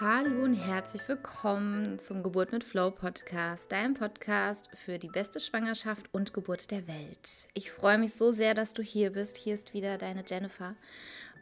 Hallo 0.00 0.44
und 0.44 0.54
herzlich 0.54 1.02
willkommen 1.08 1.98
zum 1.98 2.22
Geburt 2.22 2.52
mit 2.52 2.62
Flow 2.62 2.92
Podcast, 2.92 3.72
deinem 3.72 3.94
Podcast 3.94 4.68
für 4.72 4.96
die 4.96 5.08
beste 5.08 5.40
Schwangerschaft 5.40 6.06
und 6.12 6.32
Geburt 6.32 6.70
der 6.70 6.86
Welt. 6.86 7.48
Ich 7.54 7.72
freue 7.72 7.98
mich 7.98 8.14
so 8.14 8.30
sehr, 8.30 8.54
dass 8.54 8.74
du 8.74 8.82
hier 8.82 9.10
bist. 9.10 9.36
Hier 9.36 9.56
ist 9.56 9.74
wieder 9.74 9.98
deine 9.98 10.22
Jennifer. 10.24 10.76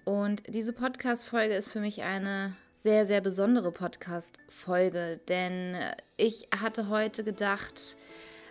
Und 0.06 0.42
diese 0.48 0.72
Podcast-Folge 0.72 1.54
ist 1.54 1.70
für 1.70 1.80
mich 1.80 2.02
eine 2.02 2.56
sehr, 2.82 3.04
sehr 3.04 3.20
besondere 3.20 3.72
Podcast-Folge, 3.72 5.20
denn 5.28 5.76
ich 6.16 6.48
hatte 6.58 6.88
heute 6.88 7.24
gedacht, 7.24 7.98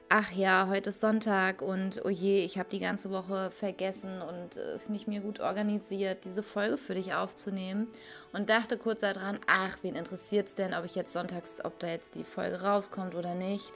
ach 0.10 0.32
ja, 0.32 0.68
heute 0.70 0.92
ist 0.92 1.02
Sonntag 1.02 1.62
und 1.62 2.02
oh 2.06 2.10
je, 2.10 2.44
ich 2.44 2.58
habe 2.58 2.70
die 2.70 2.80
ganze 2.80 3.10
Woche 3.10 3.52
vergessen 3.52 4.22
und 4.22 4.56
es 4.56 4.90
nicht 4.90 5.08
mehr 5.08 5.20
gut 5.20 5.40
organisiert, 5.40 6.26
diese 6.26 6.44
Folge 6.44 6.78
für 6.78 6.94
dich 6.94 7.14
aufzunehmen 7.14 7.88
und 8.32 8.50
dachte 8.50 8.78
kurz 8.78 9.02
daran, 9.02 9.40
ach, 9.48 9.78
wen 9.82 9.96
interessiert 9.96 10.48
es 10.48 10.56
denn, 10.56 10.74
ob 10.74 10.86
ich 10.86 10.96
jetzt 10.96 11.14
sonntags, 11.14 11.64
ob 11.64 11.80
da 11.80 11.88
jetzt 11.88 12.16
die 12.16 12.24
Folge 12.24 12.62
rauskommt 12.62 13.16
oder 13.16 13.34
nicht. 13.34 13.74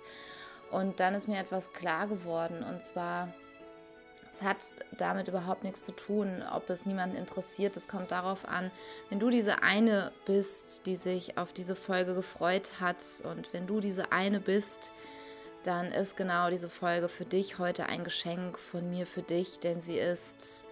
Und 0.71 0.99
dann 0.99 1.15
ist 1.15 1.27
mir 1.27 1.39
etwas 1.39 1.71
klar 1.73 2.07
geworden 2.07 2.63
und 2.63 2.83
zwar, 2.83 3.33
es 4.31 4.43
hat 4.43 4.57
damit 4.97 5.27
überhaupt 5.27 5.63
nichts 5.63 5.83
zu 5.83 5.91
tun, 5.91 6.43
ob 6.53 6.69
es 6.69 6.85
niemanden 6.85 7.17
interessiert. 7.17 7.75
Es 7.75 7.87
kommt 7.87 8.11
darauf 8.11 8.47
an, 8.47 8.69
wenn 9.09 9.19
du 9.19 9.31
diese 9.31 9.63
eine 9.63 10.11
bist, 10.25 10.85
die 10.85 10.95
sich 10.95 11.39
auf 11.39 11.53
diese 11.53 11.75
Folge 11.75 12.13
gefreut 12.13 12.79
hat 12.79 12.97
und 13.23 13.51
wenn 13.51 13.65
du 13.65 13.79
diese 13.79 14.11
eine 14.11 14.39
bist, 14.39 14.91
dann 15.63 15.91
ist 15.91 16.15
genau 16.15 16.49
diese 16.49 16.69
Folge 16.69 17.09
für 17.09 17.25
dich 17.25 17.59
heute 17.59 17.87
ein 17.87 18.03
Geschenk 18.03 18.57
von 18.57 18.89
mir 18.89 19.05
für 19.05 19.21
dich, 19.21 19.59
denn 19.59 19.81
sie 19.81 19.97
ist 19.97 20.65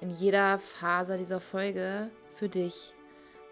in 0.00 0.10
jeder 0.10 0.58
Phase 0.58 1.16
dieser 1.16 1.40
Folge 1.40 2.10
für 2.36 2.48
dich. 2.48 2.92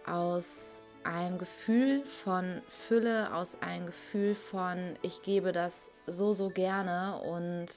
Aus 0.06 0.80
einem 1.05 1.38
Gefühl 1.38 2.05
von 2.24 2.62
Fülle, 2.88 3.32
aus 3.34 3.56
einem 3.62 3.86
Gefühl 3.86 4.34
von 4.34 4.98
ich 5.02 5.22
gebe 5.22 5.52
das 5.52 5.90
so, 6.06 6.32
so 6.32 6.50
gerne 6.50 7.20
und 7.22 7.68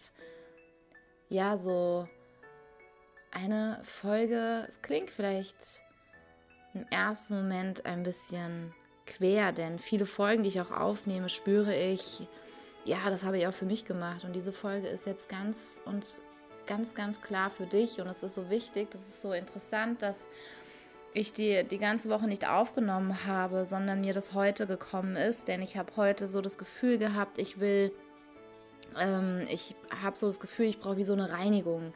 ja, 1.29 1.57
so 1.57 2.07
eine 3.31 3.81
Folge, 4.01 4.65
es 4.67 4.81
klingt 4.81 5.09
vielleicht 5.09 5.81
im 6.73 6.85
ersten 6.89 7.35
Moment 7.35 7.85
ein 7.85 8.03
bisschen 8.03 8.73
quer, 9.05 9.51
denn 9.51 9.79
viele 9.79 10.05
Folgen, 10.05 10.43
die 10.43 10.49
ich 10.49 10.61
auch 10.61 10.71
aufnehme, 10.71 11.29
spüre 11.29 11.75
ich, 11.75 12.27
ja, 12.87 13.09
das 13.09 13.25
habe 13.25 13.37
ich 13.37 13.45
auch 13.45 13.53
für 13.53 13.65
mich 13.65 13.85
gemacht. 13.85 14.23
Und 14.23 14.33
diese 14.33 14.53
Folge 14.53 14.87
ist 14.87 15.05
jetzt 15.05 15.27
ganz 15.27 15.81
und 15.85 16.05
ganz, 16.65 16.95
ganz 16.95 17.21
klar 17.21 17.49
für 17.49 17.65
dich. 17.65 17.99
Und 17.99 18.07
es 18.07 18.23
ist 18.23 18.35
so 18.35 18.49
wichtig, 18.49 18.89
das 18.91 19.01
ist 19.01 19.21
so 19.21 19.33
interessant, 19.33 20.01
dass 20.01 20.27
ich 21.13 21.33
die 21.33 21.65
die 21.65 21.79
ganze 21.79 22.09
Woche 22.09 22.27
nicht 22.27 22.47
aufgenommen 22.47 23.25
habe, 23.25 23.65
sondern 23.65 24.01
mir 24.01 24.13
das 24.13 24.33
heute 24.33 24.67
gekommen 24.67 25.17
ist. 25.17 25.49
Denn 25.49 25.61
ich 25.61 25.75
habe 25.75 25.91
heute 25.97 26.29
so 26.29 26.41
das 26.41 26.57
Gefühl 26.57 26.97
gehabt, 26.97 27.39
ich 27.39 27.59
will, 27.59 27.91
ähm, 28.97 29.45
ich 29.49 29.75
habe 30.01 30.17
so 30.17 30.27
das 30.27 30.39
Gefühl, 30.39 30.67
ich 30.67 30.79
brauche 30.79 30.97
wie 30.97 31.03
so 31.03 31.13
eine 31.13 31.29
Reinigung. 31.29 31.93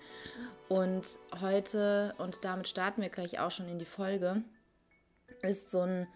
Und 0.68 1.06
heute, 1.40 2.16
und 2.18 2.44
damit 2.44 2.68
starten 2.68 3.02
wir 3.02 3.10
gleich 3.10 3.40
auch 3.40 3.52
schon 3.52 3.70
in 3.70 3.80
die 3.80 3.86
Folge, 3.86 4.44
ist 5.42 5.72
so 5.72 5.82
ein 5.82 6.08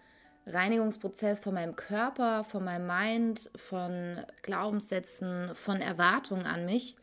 Reinigungsprozess 0.46 1.40
von 1.40 1.54
meinem 1.54 1.74
Körper, 1.74 2.44
von 2.44 2.64
meinem 2.64 2.86
Mind, 2.86 3.50
von 3.56 4.24
Glaubenssätzen, 4.42 5.54
von 5.54 5.80
Erwartungen 5.80 6.46
an 6.46 6.64
mich. 6.64 6.96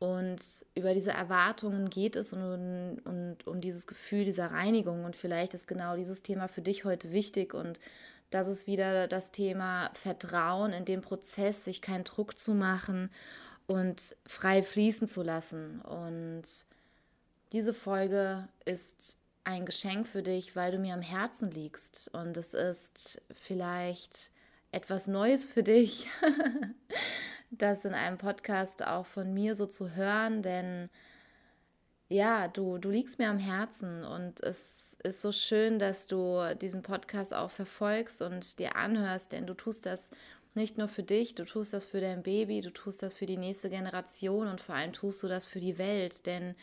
Und 0.00 0.40
über 0.74 0.92
diese 0.92 1.12
Erwartungen 1.12 1.88
geht 1.88 2.16
es 2.16 2.32
und, 2.32 3.00
und 3.04 3.46
um 3.46 3.60
dieses 3.60 3.86
Gefühl 3.86 4.24
dieser 4.24 4.50
Reinigung. 4.50 5.04
Und 5.04 5.16
vielleicht 5.16 5.54
ist 5.54 5.66
genau 5.66 5.96
dieses 5.96 6.22
Thema 6.22 6.48
für 6.48 6.62
dich 6.62 6.84
heute 6.84 7.12
wichtig. 7.12 7.54
Und 7.54 7.80
das 8.30 8.48
ist 8.48 8.66
wieder 8.66 9.06
das 9.06 9.30
Thema 9.30 9.90
Vertrauen 9.94 10.72
in 10.72 10.84
den 10.84 11.00
Prozess, 11.00 11.64
sich 11.64 11.80
keinen 11.80 12.04
Druck 12.04 12.36
zu 12.36 12.52
machen 12.52 13.10
und 13.66 14.16
frei 14.26 14.62
fließen 14.62 15.06
zu 15.06 15.22
lassen. 15.22 15.80
Und 15.80 16.44
diese 17.52 17.72
Folge 17.72 18.48
ist 18.64 19.16
ein 19.44 19.66
Geschenk 19.66 20.06
für 20.06 20.22
dich, 20.22 20.56
weil 20.56 20.72
du 20.72 20.78
mir 20.78 20.94
am 20.94 21.02
Herzen 21.02 21.50
liegst. 21.50 22.10
Und 22.12 22.36
es 22.36 22.54
ist 22.54 23.22
vielleicht 23.34 24.30
etwas 24.72 25.06
Neues 25.06 25.44
für 25.44 25.62
dich, 25.62 26.08
das 27.50 27.84
in 27.84 27.94
einem 27.94 28.18
Podcast 28.18 28.84
auch 28.84 29.06
von 29.06 29.32
mir 29.32 29.54
so 29.54 29.66
zu 29.66 29.94
hören, 29.94 30.42
denn 30.42 30.90
ja, 32.08 32.48
du, 32.48 32.78
du 32.78 32.90
liegst 32.90 33.18
mir 33.18 33.28
am 33.28 33.38
Herzen. 33.38 34.04
Und 34.04 34.40
es 34.42 34.96
ist 35.02 35.22
so 35.22 35.32
schön, 35.32 35.78
dass 35.78 36.06
du 36.06 36.54
diesen 36.60 36.82
Podcast 36.82 37.34
auch 37.34 37.50
verfolgst 37.50 38.22
und 38.22 38.58
dir 38.58 38.76
anhörst, 38.76 39.32
denn 39.32 39.46
du 39.46 39.54
tust 39.54 39.86
das 39.86 40.08
nicht 40.54 40.78
nur 40.78 40.88
für 40.88 41.02
dich, 41.02 41.34
du 41.34 41.44
tust 41.44 41.72
das 41.72 41.84
für 41.84 42.00
dein 42.00 42.22
Baby, 42.22 42.60
du 42.60 42.72
tust 42.72 43.02
das 43.02 43.14
für 43.14 43.26
die 43.26 43.36
nächste 43.36 43.70
Generation 43.70 44.46
und 44.46 44.60
vor 44.60 44.74
allem 44.76 44.92
tust 44.92 45.22
du 45.22 45.28
das 45.28 45.46
für 45.46 45.60
die 45.60 45.78
Welt, 45.78 46.26
denn 46.26 46.54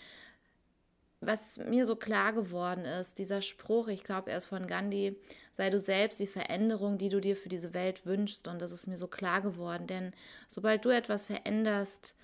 was 1.21 1.57
mir 1.57 1.85
so 1.85 1.95
klar 1.95 2.33
geworden 2.33 2.83
ist, 2.83 3.19
dieser 3.19 3.41
Spruch, 3.41 3.87
ich 3.87 4.03
glaube, 4.03 4.31
er 4.31 4.37
ist 4.37 4.45
von 4.45 4.67
Gandhi, 4.67 5.15
sei 5.53 5.69
du 5.69 5.79
selbst 5.79 6.19
die 6.19 6.27
Veränderung, 6.27 6.97
die 6.97 7.09
du 7.09 7.21
dir 7.21 7.35
für 7.35 7.49
diese 7.49 7.73
Welt 7.75 8.05
wünschst. 8.05 8.47
Und 8.47 8.59
das 8.59 8.71
ist 8.71 8.87
mir 8.87 8.97
so 8.97 9.07
klar 9.07 9.41
geworden, 9.41 9.85
denn 9.85 10.13
sobald 10.47 10.83
du 10.83 10.89
etwas 10.89 11.27
veränderst, 11.27 12.15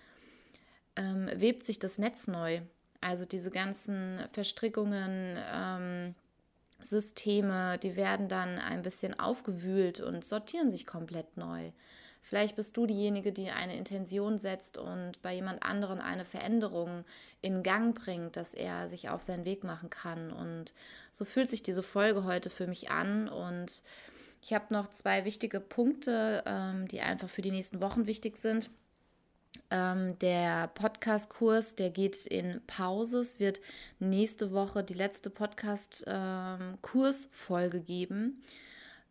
ähm, 0.95 1.29
webt 1.35 1.65
sich 1.65 1.77
das 1.77 1.99
Netz 1.99 2.27
neu. 2.27 2.61
Also 2.99 3.25
diese 3.25 3.51
ganzen 3.51 4.19
Verstrickungen, 4.33 5.37
ähm, 5.53 6.15
Systeme, 6.79 7.77
die 7.77 7.95
werden 7.95 8.27
dann 8.27 8.57
ein 8.59 8.81
bisschen 8.81 9.19
aufgewühlt 9.19 9.99
und 9.99 10.25
sortieren 10.25 10.71
sich 10.71 10.85
komplett 10.85 11.37
neu. 11.37 11.71
Vielleicht 12.27 12.55
bist 12.57 12.75
du 12.75 12.85
diejenige, 12.85 13.31
die 13.31 13.51
eine 13.51 13.77
Intention 13.77 14.37
setzt 14.37 14.77
und 14.77 15.13
bei 15.21 15.33
jemand 15.33 15.63
anderen 15.63 16.01
eine 16.01 16.25
Veränderung 16.25 17.05
in 17.41 17.63
Gang 17.63 17.95
bringt, 17.95 18.35
dass 18.35 18.53
er 18.53 18.89
sich 18.89 19.07
auf 19.07 19.21
seinen 19.21 19.45
Weg 19.45 19.63
machen 19.63 19.89
kann. 19.89 20.33
Und 20.33 20.73
so 21.13 21.23
fühlt 21.23 21.49
sich 21.49 21.63
diese 21.63 21.83
Folge 21.83 22.25
heute 22.25 22.49
für 22.49 22.67
mich 22.67 22.91
an. 22.91 23.29
Und 23.29 23.81
ich 24.43 24.53
habe 24.53 24.73
noch 24.73 24.89
zwei 24.89 25.23
wichtige 25.23 25.61
Punkte, 25.61 26.43
ähm, 26.45 26.89
die 26.89 26.99
einfach 26.99 27.29
für 27.29 27.41
die 27.41 27.51
nächsten 27.51 27.79
Wochen 27.79 28.07
wichtig 28.07 28.35
sind. 28.35 28.69
Ähm, 29.71 30.19
der 30.19 30.67
Podcast-Kurs, 30.67 31.75
der 31.75 31.91
geht 31.91 32.25
in 32.25 32.59
Pause. 32.67 33.21
Es 33.21 33.39
wird 33.39 33.61
nächste 33.99 34.51
Woche 34.51 34.83
die 34.83 34.95
letzte 34.95 35.29
Podcast-Kursfolge 35.29 37.77
ähm, 37.77 37.85
geben 37.85 38.43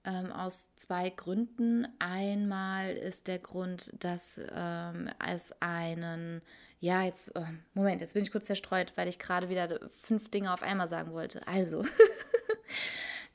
ähm, 0.06 0.32
aus 0.32 0.66
zwei 0.76 1.10
Gründen. 1.10 1.86
Einmal 1.98 2.90
ist 2.90 3.26
der 3.26 3.38
Grund, 3.38 3.92
dass 3.98 4.40
ähm, 4.54 5.10
es 5.26 5.52
einen, 5.60 6.40
ja, 6.80 7.02
jetzt, 7.02 7.34
äh, 7.36 7.44
Moment, 7.74 8.00
jetzt 8.00 8.14
bin 8.14 8.22
ich 8.22 8.32
kurz 8.32 8.46
zerstreut, 8.46 8.92
weil 8.96 9.08
ich 9.08 9.18
gerade 9.18 9.48
wieder 9.48 9.80
fünf 10.02 10.30
Dinge 10.30 10.52
auf 10.52 10.62
einmal 10.62 10.88
sagen 10.88 11.12
wollte. 11.12 11.46
Also. 11.46 11.84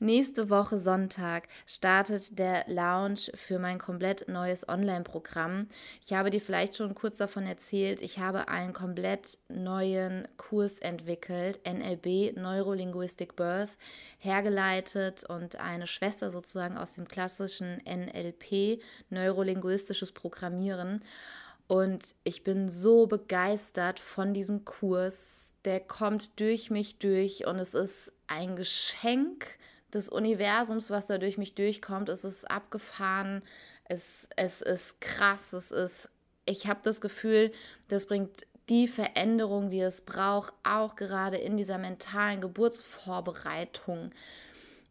Nächste 0.02 0.50
Woche 0.50 0.80
Sonntag 0.80 1.46
startet 1.64 2.36
der 2.36 2.64
Launch 2.66 3.30
für 3.36 3.60
mein 3.60 3.78
komplett 3.78 4.26
neues 4.26 4.68
Online-Programm. 4.68 5.68
Ich 6.04 6.12
habe 6.12 6.30
dir 6.30 6.40
vielleicht 6.40 6.74
schon 6.74 6.96
kurz 6.96 7.18
davon 7.18 7.46
erzählt, 7.46 8.02
ich 8.02 8.18
habe 8.18 8.48
einen 8.48 8.72
komplett 8.72 9.38
neuen 9.48 10.26
Kurs 10.38 10.80
entwickelt, 10.80 11.60
NLB, 11.64 12.36
Neurolinguistic 12.36 13.36
Birth, 13.36 13.70
hergeleitet 14.18 15.22
und 15.22 15.60
eine 15.60 15.86
Schwester 15.86 16.32
sozusagen 16.32 16.78
aus 16.78 16.96
dem 16.96 17.06
klassischen 17.06 17.80
NLP, 17.86 18.82
Neurolinguistisches 19.10 20.10
Programmieren. 20.10 21.04
Und 21.68 22.16
ich 22.24 22.42
bin 22.42 22.68
so 22.68 23.06
begeistert 23.06 24.00
von 24.00 24.34
diesem 24.34 24.64
Kurs. 24.64 25.54
Der 25.64 25.78
kommt 25.78 26.40
durch 26.40 26.70
mich 26.70 26.98
durch 26.98 27.46
und 27.46 27.60
es 27.60 27.74
ist 27.74 28.12
ein 28.26 28.56
Geschenk 28.56 29.61
des 29.94 30.08
Universums, 30.08 30.90
was 30.90 31.06
da 31.06 31.18
durch 31.18 31.38
mich 31.38 31.54
durchkommt. 31.54 32.08
Es 32.08 32.24
ist 32.24 32.50
abgefahren, 32.50 33.42
es, 33.84 34.28
es 34.36 34.62
ist 34.62 35.00
krass, 35.00 35.52
es 35.52 35.70
ist, 35.70 36.08
ich 36.46 36.66
habe 36.66 36.80
das 36.82 37.00
Gefühl, 37.00 37.52
das 37.88 38.06
bringt 38.06 38.46
die 38.68 38.88
Veränderung, 38.88 39.70
die 39.70 39.80
es 39.80 40.00
braucht, 40.00 40.52
auch 40.62 40.96
gerade 40.96 41.36
in 41.36 41.56
dieser 41.56 41.78
mentalen 41.78 42.40
Geburtsvorbereitung, 42.40 44.12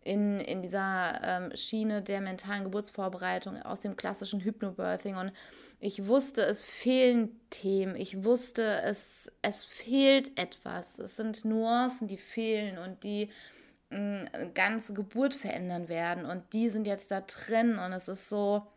in, 0.04 0.40
in 0.40 0.62
dieser 0.62 1.22
ähm, 1.24 1.56
Schiene 1.56 2.02
der 2.02 2.22
mentalen 2.22 2.64
Geburtsvorbereitung 2.64 3.62
aus 3.62 3.82
dem 3.82 3.96
klassischen 3.96 4.42
Hypnobirthing. 4.42 5.16
Und 5.16 5.32
ich 5.80 6.08
wusste, 6.08 6.44
es 6.44 6.64
fehlen 6.64 7.40
Themen, 7.50 7.96
ich 7.96 8.24
wusste, 8.24 8.82
es, 8.84 9.32
es 9.42 9.64
fehlt 9.64 10.38
etwas. 10.40 11.00
Es 11.00 11.16
sind 11.16 11.46
Nuancen, 11.46 12.08
die 12.08 12.18
fehlen 12.18 12.78
und 12.78 13.04
die 13.04 13.30
ganze 14.54 14.94
Geburt 14.94 15.34
verändern 15.34 15.90
werden. 15.90 16.26
Und 16.26 16.54
die 16.54 16.70
sind 16.70 16.88
jetzt 16.88 17.12
da 17.12 17.22
drin 17.22 17.78
und 17.78 17.92
es 17.94 18.08
ist 18.08 18.30
so, 18.30 18.68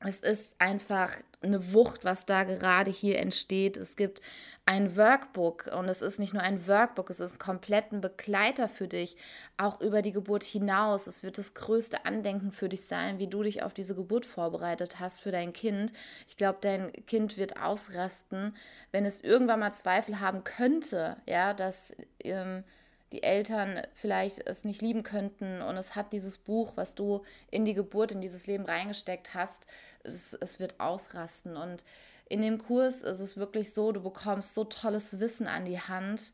es 0.00 0.20
ist 0.20 0.56
einfach 0.58 1.12
eine 1.42 1.74
Wucht, 1.74 2.04
was 2.04 2.24
da 2.24 2.44
gerade 2.44 2.90
hier 2.90 3.18
entsteht. 3.18 3.76
Es 3.76 3.96
gibt 3.96 4.22
ein 4.64 4.96
Workbook 4.96 5.70
und 5.76 5.88
es 5.88 6.00
ist 6.00 6.18
nicht 6.18 6.32
nur 6.32 6.42
ein 6.42 6.66
Workbook, 6.66 7.10
es 7.10 7.20
ist 7.20 7.34
ein 7.34 7.38
kompletten 7.38 8.00
Begleiter 8.00 8.68
für 8.68 8.88
dich, 8.88 9.16
auch 9.58 9.80
über 9.80 10.00
die 10.00 10.12
Geburt 10.12 10.44
hinaus. 10.44 11.06
Es 11.06 11.22
wird 11.22 11.36
das 11.36 11.52
größte 11.52 12.06
Andenken 12.06 12.50
für 12.50 12.68
dich 12.68 12.84
sein, 12.84 13.18
wie 13.18 13.26
du 13.26 13.42
dich 13.42 13.62
auf 13.62 13.74
diese 13.74 13.94
Geburt 13.94 14.24
vorbereitet 14.24 15.00
hast 15.00 15.20
für 15.20 15.32
dein 15.32 15.52
Kind. 15.52 15.92
Ich 16.28 16.38
glaube, 16.38 16.58
dein 16.62 16.92
Kind 17.06 17.36
wird 17.36 17.60
ausrasten, 17.60 18.56
wenn 18.92 19.04
es 19.04 19.20
irgendwann 19.20 19.60
mal 19.60 19.72
Zweifel 19.72 20.20
haben 20.20 20.44
könnte, 20.44 21.16
ja, 21.26 21.52
dass 21.52 21.94
ähm, 22.20 22.64
die 23.12 23.22
Eltern 23.22 23.82
vielleicht 23.92 24.46
es 24.46 24.64
nicht 24.64 24.82
lieben 24.82 25.02
könnten 25.02 25.62
und 25.62 25.76
es 25.76 25.96
hat 25.96 26.12
dieses 26.12 26.38
Buch, 26.38 26.76
was 26.76 26.94
du 26.94 27.22
in 27.50 27.64
die 27.64 27.74
Geburt, 27.74 28.12
in 28.12 28.20
dieses 28.20 28.46
Leben 28.46 28.64
reingesteckt 28.64 29.34
hast, 29.34 29.66
es, 30.04 30.34
es 30.34 30.60
wird 30.60 30.78
ausrasten. 30.78 31.56
Und 31.56 31.84
in 32.28 32.42
dem 32.42 32.58
Kurs 32.58 33.02
ist 33.02 33.20
es 33.20 33.36
wirklich 33.36 33.72
so, 33.72 33.92
du 33.92 34.00
bekommst 34.00 34.54
so 34.54 34.64
tolles 34.64 35.18
Wissen 35.18 35.48
an 35.48 35.64
die 35.64 35.80
Hand 35.80 36.32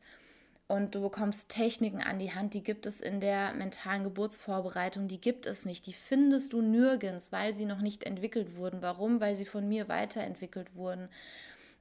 und 0.67 0.93
du 0.93 1.01
bekommst 1.01 1.49
Techniken 1.49 2.01
an 2.01 2.19
die 2.19 2.33
Hand, 2.33 2.53
die 2.53 2.63
gibt 2.63 2.85
es 2.85 2.99
in 2.99 3.21
der 3.21 3.53
mentalen 3.53 4.03
Geburtsvorbereitung, 4.03 5.07
die 5.07 5.21
gibt 5.21 5.45
es 5.45 5.65
nicht, 5.65 5.85
die 5.85 5.93
findest 5.93 6.51
du 6.51 6.61
nirgends, 6.61 7.31
weil 7.31 7.55
sie 7.55 7.65
noch 7.65 7.79
nicht 7.79 8.03
entwickelt 8.03 8.57
wurden. 8.57 8.81
Warum? 8.81 9.21
Weil 9.21 9.35
sie 9.35 9.45
von 9.45 9.67
mir 9.67 9.87
weiterentwickelt 9.87 10.75
wurden. 10.75 11.07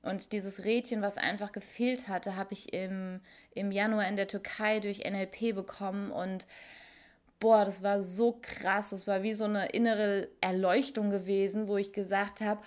Und 0.07 0.33
dieses 0.33 0.65
Rädchen, 0.65 1.03
was 1.03 1.19
einfach 1.19 1.53
gefehlt 1.53 2.09
hatte, 2.09 2.37
habe 2.37 2.53
ich 2.53 2.73
im, 2.73 3.21
im 3.55 3.73
Januar 3.73 4.09
in 4.09 4.17
der 4.17 4.29
Türkei 4.29 4.81
durch 4.81 4.99
NLP 5.01 5.55
bekommen. 5.55 6.11
Und 6.11 6.47
boah, 7.41 7.65
das 7.65 7.83
war 7.83 8.01
so 8.01 8.39
krass. 8.41 8.91
Das 8.91 9.07
war 9.07 9.23
wie 9.23 9.35
so 9.35 9.45
eine 9.45 9.71
innere 9.71 10.29
Erleuchtung 10.41 11.11
gewesen, 11.11 11.69
wo 11.69 11.77
ich 11.77 11.93
gesagt 11.93 12.41
habe, 12.41 12.61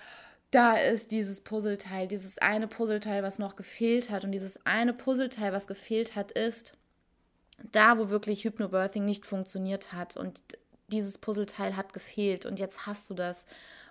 da 0.50 0.76
ist 0.76 1.12
dieses 1.12 1.40
Puzzleteil, 1.40 2.08
dieses 2.08 2.38
eine 2.38 2.66
Puzzleteil, 2.66 3.22
was 3.22 3.38
noch 3.38 3.56
gefehlt 3.56 4.10
hat. 4.10 4.24
Und 4.24 4.32
dieses 4.32 4.64
eine 4.66 4.92
Puzzleteil, 4.92 5.52
was 5.52 5.66
gefehlt 5.66 6.16
hat, 6.16 6.32
ist 6.32 6.74
da, 7.72 7.98
wo 7.98 8.08
wirklich 8.08 8.44
Hypnobirthing 8.44 9.04
nicht 9.04 9.26
funktioniert 9.26 9.92
hat. 9.92 10.16
Und 10.16 10.40
dieses 10.88 11.18
Puzzleteil 11.18 11.76
hat 11.76 11.92
gefehlt. 11.92 12.46
Und 12.46 12.58
jetzt 12.58 12.86
hast 12.86 13.08
du 13.10 13.14
das 13.14 13.46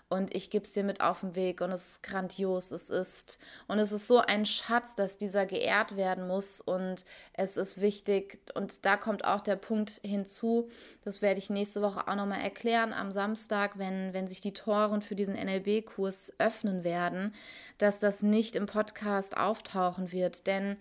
und 0.09 0.33
ich 0.35 0.49
gebe 0.49 0.65
es 0.65 0.71
dir 0.71 0.83
mit 0.83 1.01
auf 1.01 1.21
den 1.21 1.35
Weg 1.35 1.61
und 1.61 1.71
es 1.71 1.91
ist 1.91 2.03
grandios, 2.03 2.71
es 2.71 2.89
ist 2.89 3.39
und 3.67 3.77
es 3.77 3.91
ist 3.91 4.07
so 4.07 4.17
ein 4.17 4.45
Schatz, 4.45 4.95
dass 4.95 5.17
dieser 5.17 5.45
geehrt 5.45 5.95
werden 5.95 6.27
muss 6.27 6.61
und 6.61 7.05
es 7.33 7.57
ist 7.57 7.79
wichtig 7.79 8.39
und 8.55 8.85
da 8.85 8.97
kommt 8.97 9.23
auch 9.23 9.41
der 9.41 9.55
Punkt 9.55 10.01
hinzu, 10.03 10.69
das 11.03 11.21
werde 11.21 11.37
ich 11.37 11.49
nächste 11.49 11.81
Woche 11.81 12.07
auch 12.07 12.15
nochmal 12.15 12.41
erklären 12.41 12.91
am 12.91 13.11
Samstag, 13.11 13.77
wenn, 13.77 14.13
wenn 14.13 14.27
sich 14.27 14.41
die 14.41 14.53
Toren 14.53 15.01
für 15.01 15.15
diesen 15.15 15.35
NLB-Kurs 15.35 16.33
öffnen 16.39 16.83
werden, 16.83 17.35
dass 17.77 17.99
das 17.99 18.23
nicht 18.23 18.55
im 18.55 18.65
Podcast 18.65 19.37
auftauchen 19.37 20.11
wird, 20.11 20.47
denn 20.47 20.77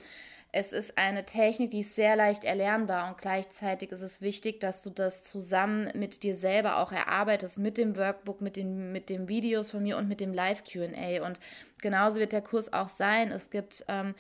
es 0.50 0.72
ist 0.72 0.96
eine 0.96 1.24
Technik, 1.24 1.70
die 1.70 1.80
ist 1.80 1.94
sehr 1.94 2.16
leicht 2.16 2.44
erlernbar 2.44 3.08
und 3.08 3.18
gleichzeitig 3.18 3.92
ist 3.92 4.00
es 4.00 4.22
wichtig, 4.22 4.60
dass 4.60 4.82
du 4.82 4.88
das 4.88 5.24
zusammen 5.24 5.90
mit 5.94 6.22
dir 6.22 6.34
selber 6.34 6.78
auch 6.78 6.90
erarbeitest, 6.90 7.58
mit 7.58 7.76
dem 7.76 7.96
Workbook, 7.96 8.40
mit 8.40 8.56
den, 8.56 8.90
mit 8.90 9.10
den 9.10 9.28
Videos 9.28 9.70
von 9.70 9.82
mir 9.82 9.98
und 9.98 10.08
mit 10.08 10.20
dem 10.20 10.32
Live-QA. 10.32 11.24
Und 11.26 11.38
genauso 11.82 12.18
wird 12.18 12.32
der 12.32 12.40
Kurs 12.40 12.72
auch 12.72 12.88
sein. 12.88 13.30
Es 13.30 13.50
gibt 13.50 13.84
ähm, 13.88 14.14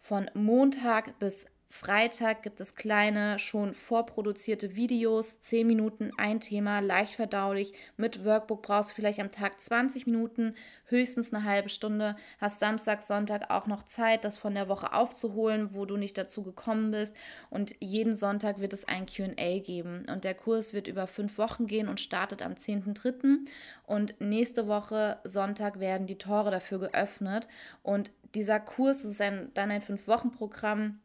von 0.00 0.30
Montag 0.34 1.18
bis 1.18 1.46
Freitag 1.72 2.42
gibt 2.42 2.60
es 2.60 2.74
kleine, 2.74 3.38
schon 3.38 3.74
vorproduzierte 3.74 4.74
Videos, 4.74 5.38
10 5.38 5.64
Minuten, 5.64 6.10
ein 6.18 6.40
Thema, 6.40 6.80
leicht 6.80 7.14
verdaulich. 7.14 7.72
Mit 7.96 8.24
Workbook 8.24 8.62
brauchst 8.62 8.90
du 8.90 8.94
vielleicht 8.96 9.20
am 9.20 9.30
Tag 9.30 9.60
20 9.60 10.04
Minuten, 10.04 10.56
höchstens 10.86 11.32
eine 11.32 11.44
halbe 11.44 11.68
Stunde. 11.68 12.16
Hast 12.40 12.58
Samstag, 12.58 13.02
Sonntag 13.02 13.50
auch 13.50 13.68
noch 13.68 13.84
Zeit, 13.84 14.24
das 14.24 14.36
von 14.36 14.54
der 14.54 14.68
Woche 14.68 14.92
aufzuholen, 14.92 15.72
wo 15.72 15.84
du 15.84 15.96
nicht 15.96 16.18
dazu 16.18 16.42
gekommen 16.42 16.90
bist. 16.90 17.14
Und 17.50 17.76
jeden 17.78 18.16
Sonntag 18.16 18.58
wird 18.58 18.72
es 18.72 18.86
ein 18.86 19.06
QA 19.06 19.60
geben. 19.60 20.06
Und 20.12 20.24
der 20.24 20.34
Kurs 20.34 20.74
wird 20.74 20.88
über 20.88 21.06
fünf 21.06 21.38
Wochen 21.38 21.68
gehen 21.68 21.86
und 21.86 22.00
startet 22.00 22.42
am 22.42 22.54
10.3. 22.54 23.46
Und 23.86 24.20
nächste 24.20 24.66
Woche, 24.66 25.20
Sonntag, 25.22 25.78
werden 25.78 26.08
die 26.08 26.18
Tore 26.18 26.50
dafür 26.50 26.80
geöffnet. 26.80 27.46
Und 27.84 28.10
dieser 28.34 28.58
Kurs 28.58 29.04
ist 29.04 29.20
ein, 29.20 29.52
dann 29.54 29.70
ein 29.70 29.80
Fünf-Wochen-Programm 29.80 30.98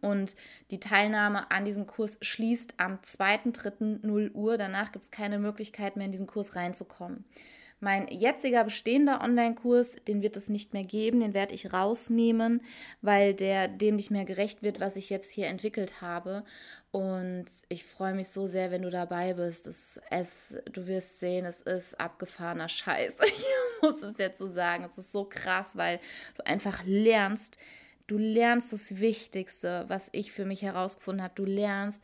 und 0.00 0.34
die 0.70 0.80
Teilnahme 0.80 1.50
an 1.50 1.64
diesem 1.64 1.86
Kurs 1.86 2.18
schließt 2.20 2.74
am 2.78 2.98
2.3.0 2.98 4.32
Uhr. 4.32 4.58
Danach 4.58 4.92
gibt 4.92 5.04
es 5.04 5.10
keine 5.10 5.38
Möglichkeit 5.38 5.96
mehr, 5.96 6.06
in 6.06 6.12
diesen 6.12 6.26
Kurs 6.26 6.56
reinzukommen. 6.56 7.24
Mein 7.80 8.08
jetziger 8.08 8.64
bestehender 8.64 9.20
Online-Kurs, 9.20 9.96
den 10.08 10.22
wird 10.22 10.36
es 10.36 10.48
nicht 10.48 10.72
mehr 10.72 10.84
geben, 10.84 11.20
den 11.20 11.34
werde 11.34 11.54
ich 11.54 11.72
rausnehmen, 11.72 12.62
weil 13.02 13.34
der 13.34 13.68
dem 13.68 13.96
nicht 13.96 14.10
mehr 14.10 14.24
gerecht 14.24 14.62
wird, 14.62 14.80
was 14.80 14.96
ich 14.96 15.10
jetzt 15.10 15.30
hier 15.30 15.48
entwickelt 15.48 16.00
habe. 16.00 16.44
Und 16.92 17.46
ich 17.68 17.84
freue 17.84 18.14
mich 18.14 18.28
so 18.28 18.46
sehr, 18.46 18.70
wenn 18.70 18.82
du 18.82 18.90
dabei 18.90 19.34
bist. 19.34 19.66
Es, 19.66 20.00
es, 20.10 20.62
du 20.72 20.86
wirst 20.86 21.18
sehen, 21.18 21.44
es 21.44 21.60
ist 21.60 22.00
abgefahrener 22.00 22.68
Scheiß. 22.68 23.16
Ich 23.82 23.90
muss 23.90 24.02
es 24.02 24.16
jetzt 24.16 24.38
so 24.38 24.48
sagen. 24.48 24.84
Es 24.90 24.96
ist 24.96 25.12
so 25.12 25.26
krass, 25.26 25.76
weil 25.76 26.00
du 26.38 26.46
einfach 26.46 26.84
lernst, 26.86 27.58
Du 28.06 28.18
lernst 28.18 28.72
das 28.72 29.00
Wichtigste, 29.00 29.84
was 29.88 30.10
ich 30.12 30.30
für 30.32 30.44
mich 30.44 30.62
herausgefunden 30.62 31.22
habe. 31.22 31.34
Du 31.34 31.44
lernst, 31.44 32.02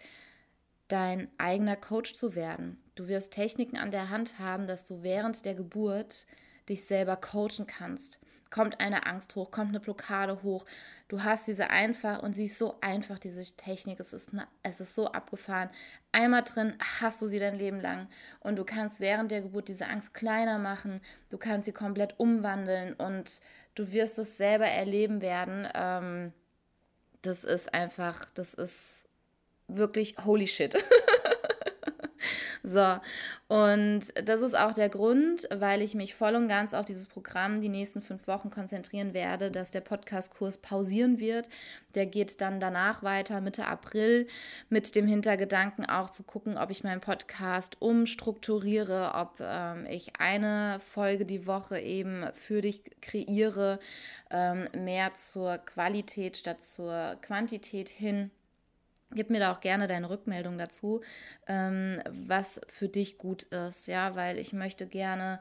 dein 0.88 1.28
eigener 1.38 1.76
Coach 1.76 2.14
zu 2.14 2.34
werden. 2.34 2.82
Du 2.94 3.06
wirst 3.06 3.32
Techniken 3.32 3.76
an 3.76 3.90
der 3.90 4.08
Hand 4.08 4.38
haben, 4.38 4.66
dass 4.66 4.84
du 4.84 5.02
während 5.02 5.44
der 5.44 5.54
Geburt 5.54 6.26
dich 6.68 6.84
selber 6.84 7.16
coachen 7.16 7.66
kannst. 7.66 8.18
Kommt 8.50 8.80
eine 8.80 9.06
Angst 9.06 9.36
hoch, 9.36 9.52
kommt 9.52 9.68
eine 9.68 9.78
Blockade 9.78 10.42
hoch. 10.42 10.64
Du 11.06 11.22
hast 11.22 11.46
diese 11.46 11.70
einfach 11.70 12.22
und 12.22 12.34
sie 12.34 12.46
ist 12.46 12.58
so 12.58 12.76
einfach, 12.80 13.18
diese 13.20 13.42
Technik. 13.56 14.00
Es 14.00 14.12
ist, 14.12 14.32
eine, 14.32 14.48
es 14.64 14.80
ist 14.80 14.96
so 14.96 15.06
abgefahren. 15.06 15.70
Einmal 16.10 16.42
drin 16.42 16.74
hast 17.00 17.22
du 17.22 17.26
sie 17.26 17.38
dein 17.38 17.58
Leben 17.58 17.80
lang 17.80 18.08
und 18.40 18.56
du 18.56 18.64
kannst 18.64 18.98
während 18.98 19.30
der 19.30 19.42
Geburt 19.42 19.68
diese 19.68 19.86
Angst 19.86 20.14
kleiner 20.14 20.58
machen. 20.58 21.00
Du 21.30 21.38
kannst 21.38 21.66
sie 21.66 21.72
komplett 21.72 22.18
umwandeln 22.18 22.94
und 22.94 23.40
du 23.74 23.92
wirst 23.92 24.18
es 24.18 24.36
selber 24.36 24.66
erleben 24.66 25.20
werden. 25.20 25.68
Ähm, 25.74 26.32
das 27.22 27.44
ist 27.44 27.74
einfach, 27.74 28.24
das 28.34 28.54
ist 28.54 29.08
wirklich 29.68 30.16
holy 30.24 30.46
shit. 30.46 30.76
So, 32.62 32.98
und 33.48 34.02
das 34.22 34.42
ist 34.42 34.56
auch 34.56 34.74
der 34.74 34.90
Grund, 34.90 35.48
weil 35.50 35.80
ich 35.80 35.94
mich 35.94 36.14
voll 36.14 36.34
und 36.34 36.48
ganz 36.48 36.74
auf 36.74 36.84
dieses 36.84 37.06
Programm 37.06 37.60
die 37.60 37.68
nächsten 37.70 38.02
fünf 38.02 38.26
Wochen 38.26 38.50
konzentrieren 38.50 39.14
werde, 39.14 39.50
dass 39.50 39.70
der 39.70 39.80
Podcast-Kurs 39.80 40.58
pausieren 40.58 41.18
wird. 41.18 41.48
Der 41.94 42.06
geht 42.06 42.40
dann 42.40 42.60
danach 42.60 43.02
weiter, 43.02 43.40
Mitte 43.40 43.66
April, 43.66 44.26
mit 44.68 44.94
dem 44.94 45.06
Hintergedanken 45.06 45.86
auch 45.86 46.10
zu 46.10 46.22
gucken, 46.22 46.58
ob 46.58 46.70
ich 46.70 46.84
meinen 46.84 47.00
Podcast 47.00 47.80
umstrukturiere, 47.80 49.12
ob 49.14 49.40
ähm, 49.40 49.86
ich 49.88 50.12
eine 50.18 50.80
Folge 50.92 51.24
die 51.24 51.46
Woche 51.46 51.80
eben 51.80 52.26
für 52.34 52.60
dich 52.60 52.82
kreiere, 53.00 53.80
ähm, 54.30 54.68
mehr 54.76 55.14
zur 55.14 55.58
Qualität 55.58 56.36
statt 56.36 56.62
zur 56.62 57.16
Quantität 57.22 57.88
hin. 57.88 58.30
Gib 59.12 59.30
mir 59.30 59.40
da 59.40 59.52
auch 59.52 59.60
gerne 59.60 59.86
deine 59.86 60.08
Rückmeldung 60.08 60.56
dazu, 60.56 61.00
ähm, 61.48 62.00
was 62.08 62.60
für 62.68 62.88
dich 62.88 63.18
gut 63.18 63.42
ist, 63.44 63.86
ja, 63.86 64.14
weil 64.14 64.38
ich 64.38 64.52
möchte 64.52 64.86
gerne 64.86 65.40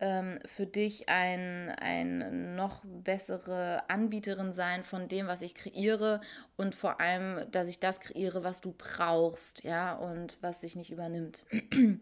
ähm, 0.00 0.38
für 0.44 0.66
dich 0.66 1.08
ein, 1.08 1.70
ein 1.70 2.54
noch 2.56 2.84
bessere 2.84 3.88
Anbieterin 3.88 4.52
sein 4.52 4.84
von 4.84 5.08
dem, 5.08 5.26
was 5.26 5.42
ich 5.42 5.54
kreiere 5.54 6.20
und 6.56 6.74
vor 6.74 7.00
allem, 7.00 7.50
dass 7.50 7.68
ich 7.68 7.80
das 7.80 8.00
kreiere, 8.00 8.44
was 8.44 8.60
du 8.60 8.74
brauchst, 8.76 9.64
ja, 9.64 9.94
und 9.94 10.36
was 10.42 10.60
sich 10.60 10.76
nicht 10.76 10.90
übernimmt. 10.90 11.44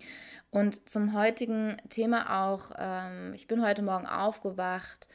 Und 0.50 0.88
zum 0.88 1.18
heutigen 1.18 1.78
Thema 1.88 2.44
auch, 2.44 2.71
ähm, 2.78 3.33
ich 3.35 3.49
bin 3.49 3.61
heute 3.61 3.83
Morgen 3.83 4.06
aufgewacht 4.06 5.09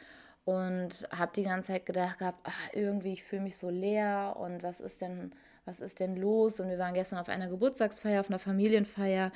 und 0.44 1.08
habe 1.18 1.32
die 1.34 1.44
ganze 1.44 1.72
Zeit 1.72 1.86
gedacht 1.86 2.20
gehabt, 2.20 2.40
ach, 2.44 2.70
irgendwie, 2.74 3.14
ich 3.14 3.24
fühle 3.24 3.44
mich 3.44 3.56
so 3.56 3.70
leer 3.70 4.36
und 4.38 4.64
was 4.64 4.82
ist 4.82 5.02
denn 5.02 5.32
was 5.70 5.80
ist 5.80 6.00
denn 6.00 6.16
los? 6.16 6.60
Und 6.60 6.68
wir 6.68 6.80
waren 6.80 6.96
gestern 6.96 7.20
auf 7.20 7.30
einer 7.30 7.48
Geburtstagsfeier, 7.48 8.20
auf 8.20 8.30
einer 8.30 8.40
Familienfeier. 8.40 9.32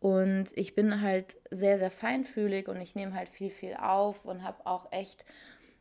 Und 0.00 0.46
ich 0.56 0.74
bin 0.74 1.00
halt 1.00 1.36
sehr, 1.50 1.78
sehr 1.78 1.90
feinfühlig 1.90 2.68
und 2.68 2.80
ich 2.80 2.94
nehme 2.94 3.14
halt 3.14 3.28
viel, 3.28 3.50
viel 3.50 3.74
auf 3.74 4.24
und 4.24 4.42
habe 4.42 4.66
auch 4.66 4.90
echt, 4.90 5.24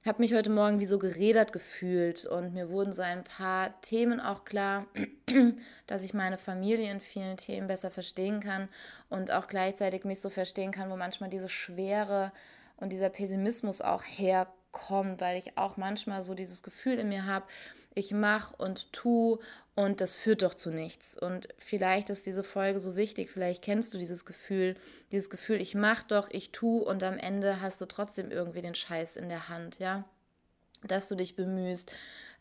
habe 0.06 0.22
mich 0.22 0.34
heute 0.34 0.52
Morgen 0.52 0.80
wie 0.80 0.86
so 0.86 1.00
geredert 1.00 1.54
gefühlt. 1.54 2.26
Und 2.26 2.54
mir 2.54 2.70
wurden 2.70 2.94
so 2.94 3.02
ein 3.02 3.24
paar 3.24 3.82
Themen 3.82 4.20
auch 4.20 4.46
klar, 4.46 4.86
dass 5.88 6.04
ich 6.04 6.14
meine 6.14 6.38
Familie 6.38 6.92
in 6.92 7.00
vielen 7.00 7.38
Themen 7.38 7.68
besser 7.68 7.90
verstehen 7.90 8.42
kann 8.42 8.70
und 9.10 9.32
auch 9.32 9.48
gleichzeitig 9.48 10.04
mich 10.04 10.22
so 10.22 10.30
verstehen 10.30 10.72
kann, 10.72 10.92
wo 10.92 10.98
manchmal 10.98 11.32
diese 11.32 11.50
Schwere 11.50 12.32
und 12.78 12.92
dieser 12.92 13.10
Pessimismus 13.10 13.82
auch 13.82 14.04
herkommt 14.04 14.59
kommt, 14.72 15.22
weil 15.22 15.38
ich 15.38 15.58
auch 15.58 15.78
manchmal 15.78 16.24
so 16.24 16.34
dieses 16.34 16.64
Gefühl 16.64 17.00
in 17.00 17.10
mir 17.10 17.26
habe, 17.26 17.46
ich 17.96 18.12
mache 18.12 18.56
und 18.58 18.92
tu 18.94 19.40
und 19.76 20.02
das 20.02 20.14
führt 20.14 20.42
doch 20.42 20.54
zu 20.54 20.72
nichts. 20.72 21.18
Und 21.18 21.48
vielleicht 21.58 22.10
ist 22.10 22.26
diese 22.26 22.44
Folge 22.44 22.80
so 22.80 22.96
wichtig, 22.96 23.30
vielleicht 23.32 23.64
kennst 23.64 23.94
du 23.94 23.98
dieses 23.98 24.26
Gefühl, 24.26 24.76
dieses 25.12 25.30
Gefühl, 25.30 25.62
ich 25.62 25.76
mache 25.76 26.06
doch, 26.08 26.30
ich 26.30 26.52
tu 26.52 26.80
und 26.80 27.04
am 27.04 27.18
Ende 27.18 27.62
hast 27.62 27.82
du 27.82 27.86
trotzdem 27.86 28.32
irgendwie 28.32 28.62
den 28.62 28.76
Scheiß 28.76 29.16
in 29.16 29.30
der 29.30 29.50
Hand, 29.50 29.80
ja? 29.80 30.06
Dass 30.84 31.08
du 31.08 31.16
dich 31.16 31.36
bemühst, 31.36 31.92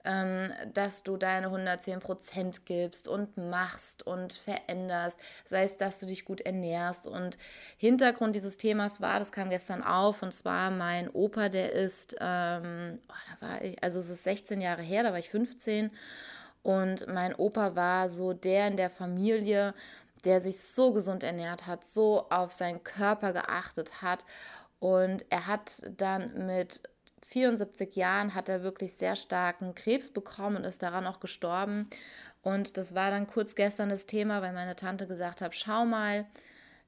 ähm, 0.09 0.50
dass 0.73 1.03
du 1.03 1.19
deine 1.19 1.49
110 1.49 2.00
Prozent 2.00 2.65
gibst 2.65 3.07
und 3.07 3.37
machst 3.37 4.07
und 4.07 4.33
veränderst, 4.33 5.19
sei 5.45 5.65
es, 5.65 5.77
dass 5.77 6.00
du 6.00 6.07
dich 6.07 6.25
gut 6.25 6.41
ernährst. 6.41 7.07
Und 7.07 7.37
Hintergrund 7.77 8.35
dieses 8.35 8.57
Themas 8.57 9.03
war, 9.03 9.19
das 9.19 9.33
kam 9.33 9.50
gestern 9.50 9.83
auf, 9.83 10.23
und 10.23 10.33
zwar 10.33 10.71
mein 10.71 11.11
Opa, 11.11 11.50
der 11.50 11.73
ist, 11.73 12.17
ähm, 12.21 13.00
oh, 13.07 13.12
da 13.41 13.47
war 13.47 13.62
ich, 13.62 13.83
also 13.83 13.99
es 13.99 14.09
ist 14.09 14.25
16 14.25 14.62
Jahre 14.62 14.83
her, 14.83 15.03
da 15.03 15.11
war 15.11 15.19
ich 15.19 15.29
15. 15.29 15.91
Und 16.62 17.07
mein 17.07 17.35
Opa 17.35 17.77
war 17.77 18.09
so 18.09 18.33
der 18.33 18.69
in 18.69 18.79
der 18.79 18.91
Familie, 18.91 19.75
der 20.25 20.41
sich 20.41 20.59
so 20.61 20.93
gesund 20.95 21.23
ernährt 21.23 21.67
hat, 21.67 21.85
so 21.85 22.31
auf 22.31 22.50
seinen 22.50 22.83
Körper 22.83 23.35
geachtet 23.35 24.00
hat. 24.00 24.25
Und 24.81 25.27
er 25.29 25.47
hat 25.47 25.83
dann 25.99 26.47
mit 26.47 26.83
74 27.28 27.94
Jahren 27.97 28.35
hat 28.35 28.49
er 28.49 28.62
wirklich 28.62 28.94
sehr 28.94 29.16
starken 29.16 29.75
Krebs 29.75 30.11
bekommen 30.11 30.56
und 30.56 30.64
ist 30.64 30.82
daran 30.82 31.06
auch 31.06 31.20
gestorben. 31.20 31.88
Und 32.42 32.76
das 32.76 32.94
war 32.94 33.11
dann 33.11 33.26
kurz 33.26 33.54
gestern 33.54 33.90
das 33.90 34.06
Thema, 34.06 34.40
weil 34.42 34.52
meine 34.52 34.76
Tante 34.76 35.06
gesagt 35.06 35.42
hat, 35.42 35.54
schau 35.54 35.85
mal, 35.85 36.26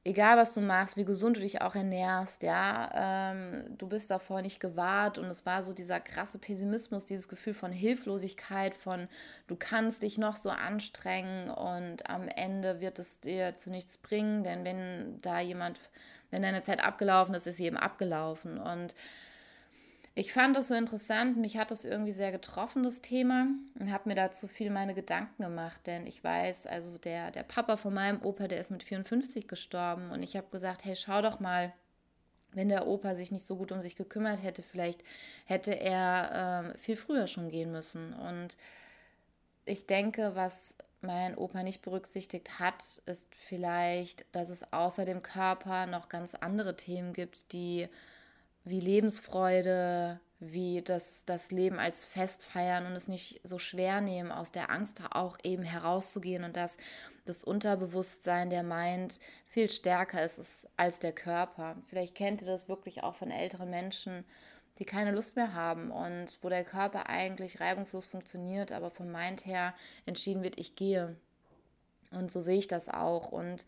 egal 0.02 0.38
was 0.38 0.54
du 0.54 0.62
machst, 0.62 0.96
wie 0.96 1.04
gesund 1.04 1.36
du 1.36 1.40
dich 1.40 1.60
auch 1.60 1.74
ernährst, 1.74 2.42
ja, 2.42 3.32
ähm, 3.32 3.76
du 3.76 3.86
bist 3.86 4.10
davor 4.10 4.40
nicht 4.40 4.60
gewahrt. 4.60 5.18
Und 5.18 5.26
es 5.26 5.44
war 5.44 5.62
so 5.62 5.74
dieser 5.74 6.00
krasse 6.00 6.38
Pessimismus, 6.38 7.04
dieses 7.04 7.28
Gefühl 7.28 7.54
von 7.54 7.72
Hilflosigkeit, 7.72 8.74
von 8.74 9.08
du 9.46 9.56
kannst 9.56 10.02
dich 10.02 10.16
noch 10.16 10.36
so 10.36 10.48
anstrengen 10.48 11.50
und 11.50 12.08
am 12.08 12.28
Ende 12.28 12.80
wird 12.80 12.98
es 12.98 13.20
dir 13.20 13.54
zu 13.54 13.70
nichts 13.70 13.98
bringen, 13.98 14.42
denn 14.42 14.64
wenn 14.64 15.20
da 15.20 15.40
jemand, 15.40 15.78
wenn 16.30 16.42
deine 16.42 16.62
Zeit 16.62 16.82
abgelaufen 16.82 17.34
ist, 17.34 17.46
ist 17.46 17.56
sie 17.56 17.66
eben 17.66 17.76
abgelaufen. 17.76 18.58
Und 18.58 18.94
ich 20.14 20.32
fand 20.32 20.56
das 20.56 20.68
so 20.68 20.74
interessant, 20.74 21.36
mich 21.36 21.56
hat 21.56 21.70
das 21.70 21.84
irgendwie 21.84 22.12
sehr 22.12 22.32
getroffen, 22.32 22.82
das 22.82 23.00
Thema, 23.00 23.46
und 23.78 23.92
habe 23.92 24.08
mir 24.08 24.16
dazu 24.16 24.48
viel 24.48 24.70
meine 24.70 24.94
Gedanken 24.94 25.42
gemacht, 25.42 25.86
denn 25.86 26.06
ich 26.06 26.22
weiß, 26.22 26.66
also 26.66 26.98
der, 26.98 27.30
der 27.30 27.44
Papa 27.44 27.76
von 27.76 27.94
meinem 27.94 28.22
Opa, 28.22 28.48
der 28.48 28.60
ist 28.60 28.70
mit 28.70 28.82
54 28.82 29.46
gestorben. 29.46 30.10
Und 30.10 30.22
ich 30.22 30.36
habe 30.36 30.48
gesagt, 30.50 30.84
hey, 30.84 30.96
schau 30.96 31.22
doch 31.22 31.38
mal, 31.38 31.72
wenn 32.52 32.68
der 32.68 32.88
Opa 32.88 33.14
sich 33.14 33.30
nicht 33.30 33.46
so 33.46 33.56
gut 33.56 33.70
um 33.70 33.80
sich 33.80 33.94
gekümmert 33.94 34.42
hätte, 34.42 34.62
vielleicht 34.62 35.04
hätte 35.46 35.78
er 35.78 36.72
äh, 36.74 36.78
viel 36.78 36.96
früher 36.96 37.28
schon 37.28 37.48
gehen 37.48 37.70
müssen. 37.70 38.12
Und 38.12 38.56
ich 39.64 39.86
denke, 39.86 40.32
was 40.34 40.74
mein 41.00 41.38
Opa 41.38 41.62
nicht 41.62 41.82
berücksichtigt 41.82 42.58
hat, 42.58 43.00
ist 43.06 43.28
vielleicht, 43.46 44.26
dass 44.34 44.50
es 44.50 44.72
außer 44.72 45.04
dem 45.04 45.22
Körper 45.22 45.86
noch 45.86 46.08
ganz 46.08 46.34
andere 46.34 46.76
Themen 46.76 47.12
gibt, 47.12 47.52
die 47.52 47.88
wie 48.64 48.80
Lebensfreude, 48.80 50.20
wie 50.38 50.82
das, 50.82 51.24
das 51.26 51.50
Leben 51.50 51.78
als 51.78 52.04
Fest 52.04 52.42
feiern 52.42 52.86
und 52.86 52.92
es 52.92 53.08
nicht 53.08 53.40
so 53.44 53.58
schwer 53.58 54.00
nehmen, 54.00 54.32
aus 54.32 54.52
der 54.52 54.70
Angst 54.70 55.02
auch 55.10 55.36
eben 55.42 55.62
herauszugehen 55.62 56.44
und 56.44 56.56
dass 56.56 56.78
das 57.26 57.44
Unterbewusstsein, 57.44 58.48
der 58.48 58.62
meint, 58.62 59.20
viel 59.46 59.70
stärker 59.70 60.24
ist 60.24 60.68
als 60.76 60.98
der 60.98 61.12
Körper. 61.12 61.76
Vielleicht 61.88 62.14
kennt 62.14 62.40
ihr 62.40 62.46
das 62.46 62.68
wirklich 62.68 63.02
auch 63.02 63.16
von 63.16 63.30
älteren 63.30 63.70
Menschen, 63.70 64.24
die 64.78 64.86
keine 64.86 65.12
Lust 65.12 65.36
mehr 65.36 65.52
haben 65.52 65.90
und 65.90 66.38
wo 66.40 66.48
der 66.48 66.64
Körper 66.64 67.08
eigentlich 67.08 67.60
reibungslos 67.60 68.06
funktioniert, 68.06 68.72
aber 68.72 68.90
vom 68.90 69.12
Mind 69.12 69.44
her 69.44 69.74
entschieden 70.06 70.42
wird, 70.42 70.58
ich 70.58 70.74
gehe. 70.74 71.16
Und 72.12 72.32
so 72.32 72.40
sehe 72.40 72.58
ich 72.58 72.68
das 72.68 72.88
auch. 72.88 73.30
Und 73.30 73.66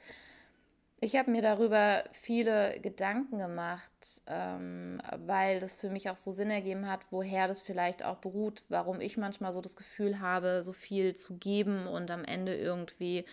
ich 1.03 1.17
habe 1.17 1.33
mir 1.33 1.43
darüber 1.43 2.05
viele 2.13 2.79
Gedanken 2.79 3.39
gemacht, 3.39 4.23
ähm, 4.29 5.03
weil 5.27 5.59
das 5.59 5.75
für 5.75 5.91
mich 5.91 6.09
auch 6.09 6.17
so 6.17 6.31
Sinn 6.31 6.49
ergeben 6.49 6.89
hat, 6.89 7.01
woher 7.11 7.49
das 7.49 7.61
vielleicht 7.61 8.05
auch 8.05 8.19
beruht, 8.19 8.63
warum 8.69 9.01
ich 9.01 9.17
manchmal 9.17 9.53
so 9.53 9.61
das 9.61 9.75
Gefühl 9.75 10.21
habe, 10.21 10.63
so 10.63 10.73
viel 10.73 11.17
zu 11.17 11.39
geben 11.39 11.89
und 11.89 12.13
am 12.13 12.25
Ende 12.25 12.55
irgendwie 12.55 13.25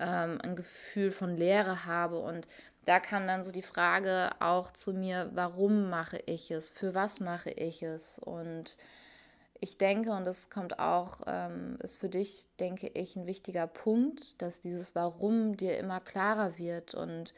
ähm, 0.00 0.38
ein 0.42 0.56
Gefühl 0.56 1.10
von 1.10 1.36
Leere 1.36 1.84
habe. 1.84 2.18
Und 2.18 2.48
da 2.86 2.98
kam 2.98 3.26
dann 3.26 3.44
so 3.44 3.52
die 3.52 3.60
Frage 3.60 4.30
auch 4.40 4.72
zu 4.72 4.94
mir, 4.94 5.30
warum 5.34 5.90
mache 5.90 6.22
ich 6.24 6.50
es, 6.50 6.70
für 6.70 6.94
was 6.94 7.20
mache 7.20 7.50
ich 7.50 7.82
es 7.82 8.18
und 8.20 8.78
ich 9.62 9.78
denke, 9.78 10.10
und 10.10 10.24
das 10.24 10.50
kommt 10.50 10.80
auch, 10.80 11.20
ähm, 11.24 11.78
ist 11.84 11.96
für 11.96 12.08
dich, 12.08 12.48
denke 12.58 12.88
ich, 12.88 13.14
ein 13.14 13.28
wichtiger 13.28 13.68
Punkt, 13.68 14.42
dass 14.42 14.60
dieses 14.60 14.96
Warum 14.96 15.56
dir 15.56 15.78
immer 15.78 16.00
klarer 16.00 16.58
wird. 16.58 16.94
Und 16.94 17.32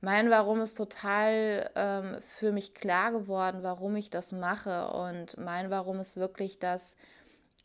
mein 0.00 0.28
Warum 0.28 0.60
ist 0.60 0.74
total 0.74 1.70
ähm, 1.76 2.16
für 2.20 2.50
mich 2.50 2.74
klar 2.74 3.12
geworden, 3.12 3.62
warum 3.62 3.94
ich 3.94 4.10
das 4.10 4.32
mache. 4.32 4.88
Und 4.88 5.38
mein 5.38 5.70
Warum 5.70 6.00
ist 6.00 6.16
wirklich, 6.16 6.58
dass 6.58 6.96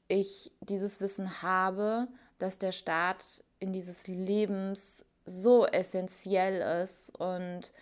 ich 0.08 0.52
dieses 0.60 1.02
Wissen 1.02 1.42
habe, 1.42 2.08
dass 2.38 2.60
der 2.60 2.74
Start 2.74 3.44
in 3.58 3.74
dieses 3.74 4.06
Lebens 4.06 5.06
so 5.26 5.66
essentiell 5.66 6.84
ist 6.84 7.18
und 7.20 7.74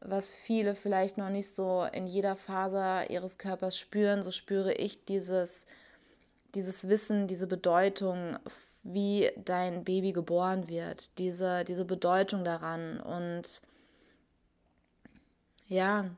was 0.00 0.32
viele 0.32 0.74
vielleicht 0.74 1.18
noch 1.18 1.28
nicht 1.28 1.54
so 1.54 1.86
in 1.92 2.06
jeder 2.06 2.36
Faser 2.36 3.10
ihres 3.10 3.38
Körpers 3.38 3.78
spüren, 3.78 4.22
so 4.22 4.30
spüre 4.30 4.72
ich 4.72 5.04
dieses, 5.04 5.66
dieses 6.54 6.88
Wissen, 6.88 7.26
diese 7.26 7.46
Bedeutung, 7.46 8.38
wie 8.82 9.30
dein 9.36 9.84
Baby 9.84 10.12
geboren 10.12 10.68
wird, 10.68 11.18
diese, 11.18 11.64
diese 11.64 11.84
Bedeutung 11.84 12.44
daran. 12.44 12.98
Und 13.00 13.60
ja, 15.66 16.10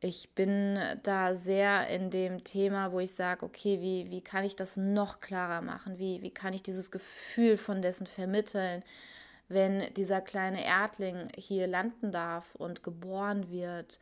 ich 0.00 0.30
bin 0.34 0.80
da 1.04 1.36
sehr 1.36 1.86
in 1.88 2.10
dem 2.10 2.42
Thema, 2.42 2.90
wo 2.90 2.98
ich 2.98 3.14
sage, 3.14 3.46
okay, 3.46 3.80
wie, 3.80 4.10
wie 4.10 4.20
kann 4.20 4.42
ich 4.42 4.56
das 4.56 4.76
noch 4.76 5.20
klarer 5.20 5.62
machen? 5.62 5.98
Wie, 5.98 6.22
wie 6.22 6.30
kann 6.30 6.54
ich 6.54 6.64
dieses 6.64 6.90
Gefühl 6.90 7.56
von 7.56 7.82
dessen 7.82 8.08
vermitteln? 8.08 8.82
Wenn 9.48 9.92
dieser 9.94 10.20
kleine 10.20 10.64
Erdling 10.64 11.28
hier 11.36 11.66
landen 11.66 12.12
darf 12.12 12.54
und 12.54 12.82
geboren 12.82 13.50
wird, 13.50 13.98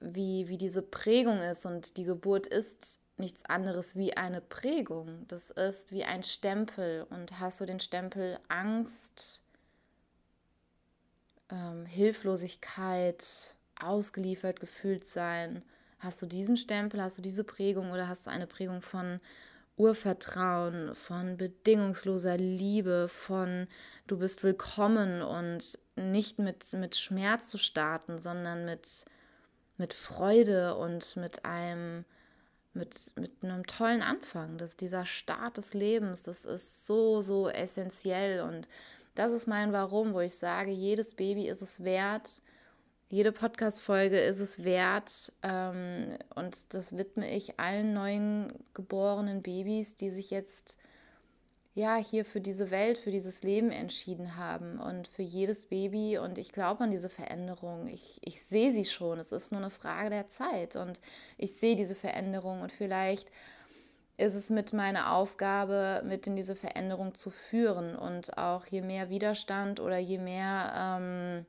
wie, 0.00 0.48
wie 0.48 0.58
diese 0.58 0.82
Prägung 0.82 1.40
ist. 1.40 1.66
Und 1.66 1.96
die 1.96 2.04
Geburt 2.04 2.46
ist 2.46 3.00
nichts 3.16 3.44
anderes 3.44 3.96
wie 3.96 4.16
eine 4.16 4.40
Prägung. 4.40 5.26
Das 5.28 5.50
ist 5.50 5.92
wie 5.92 6.04
ein 6.04 6.22
Stempel. 6.22 7.06
Und 7.10 7.40
hast 7.40 7.60
du 7.60 7.66
den 7.66 7.80
Stempel 7.80 8.38
Angst, 8.48 9.40
ähm, 11.50 11.84
Hilflosigkeit, 11.86 13.54
ausgeliefert 13.80 14.60
gefühlt 14.60 15.06
sein? 15.06 15.62
Hast 15.98 16.22
du 16.22 16.26
diesen 16.26 16.56
Stempel, 16.56 17.02
hast 17.02 17.18
du 17.18 17.22
diese 17.22 17.44
Prägung 17.44 17.90
oder 17.90 18.08
hast 18.08 18.26
du 18.26 18.30
eine 18.30 18.46
Prägung 18.46 18.82
von 18.82 19.20
Urvertrauen, 19.78 20.94
von 20.94 21.36
bedingungsloser 21.36 22.36
Liebe, 22.36 23.08
von 23.08 23.68
du 24.08 24.18
bist 24.18 24.42
willkommen 24.42 25.22
und 25.22 25.78
nicht 25.96 26.38
mit, 26.38 26.72
mit 26.72 26.96
Schmerz 26.96 27.48
zu 27.48 27.58
starten, 27.58 28.18
sondern 28.18 28.64
mit, 28.64 29.04
mit 29.76 29.94
Freude 29.94 30.74
und 30.76 31.16
mit 31.16 31.44
einem, 31.44 32.04
mit, 32.74 33.12
mit 33.16 33.32
einem 33.42 33.66
tollen 33.66 34.02
Anfang. 34.02 34.58
Das, 34.58 34.76
dieser 34.76 35.06
Start 35.06 35.56
des 35.56 35.74
Lebens, 35.74 36.24
das 36.24 36.44
ist 36.44 36.86
so, 36.86 37.20
so 37.20 37.48
essentiell 37.48 38.42
und 38.42 38.66
das 39.14 39.32
ist 39.32 39.46
mein 39.46 39.72
Warum, 39.72 40.12
wo 40.12 40.20
ich 40.20 40.34
sage, 40.34 40.70
jedes 40.70 41.14
Baby 41.14 41.48
ist 41.48 41.62
es 41.62 41.82
wert, 41.82 42.42
jede 43.10 43.32
Podcast-Folge 43.32 44.20
ist 44.20 44.40
es 44.40 44.64
wert 44.64 45.32
ähm, 45.42 46.18
und 46.34 46.74
das 46.74 46.96
widme 46.96 47.30
ich 47.30 47.58
allen 47.58 47.94
neuen 47.94 48.52
geborenen 48.74 49.42
Babys, 49.42 49.96
die 49.96 50.10
sich 50.10 50.30
jetzt 50.30 50.78
ja 51.74 51.96
hier 51.96 52.24
für 52.24 52.40
diese 52.40 52.70
Welt, 52.70 52.98
für 52.98 53.10
dieses 53.10 53.42
Leben 53.42 53.70
entschieden 53.70 54.36
haben 54.36 54.78
und 54.78 55.08
für 55.08 55.22
jedes 55.22 55.66
Baby. 55.66 56.18
Und 56.18 56.36
ich 56.36 56.52
glaube 56.52 56.84
an 56.84 56.90
diese 56.90 57.08
Veränderung. 57.08 57.86
Ich, 57.86 58.18
ich 58.22 58.44
sehe 58.44 58.72
sie 58.72 58.84
schon, 58.84 59.18
es 59.18 59.32
ist 59.32 59.52
nur 59.52 59.60
eine 59.60 59.70
Frage 59.70 60.10
der 60.10 60.28
Zeit. 60.28 60.76
Und 60.76 60.98
ich 61.38 61.54
sehe 61.54 61.76
diese 61.76 61.94
Veränderung. 61.94 62.62
Und 62.62 62.72
vielleicht 62.72 63.30
ist 64.16 64.34
es 64.34 64.50
mit 64.50 64.72
meiner 64.72 65.12
Aufgabe, 65.12 66.02
mit 66.04 66.26
in 66.26 66.34
diese 66.34 66.56
Veränderung 66.56 67.14
zu 67.14 67.30
führen. 67.30 67.94
Und 67.94 68.36
auch 68.36 68.66
je 68.66 68.82
mehr 68.82 69.08
Widerstand 69.08 69.78
oder 69.78 69.98
je 69.98 70.18
mehr 70.18 70.98
ähm, 71.00 71.46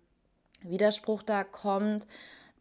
Widerspruch 0.61 1.23
da 1.23 1.43
kommt, 1.43 2.05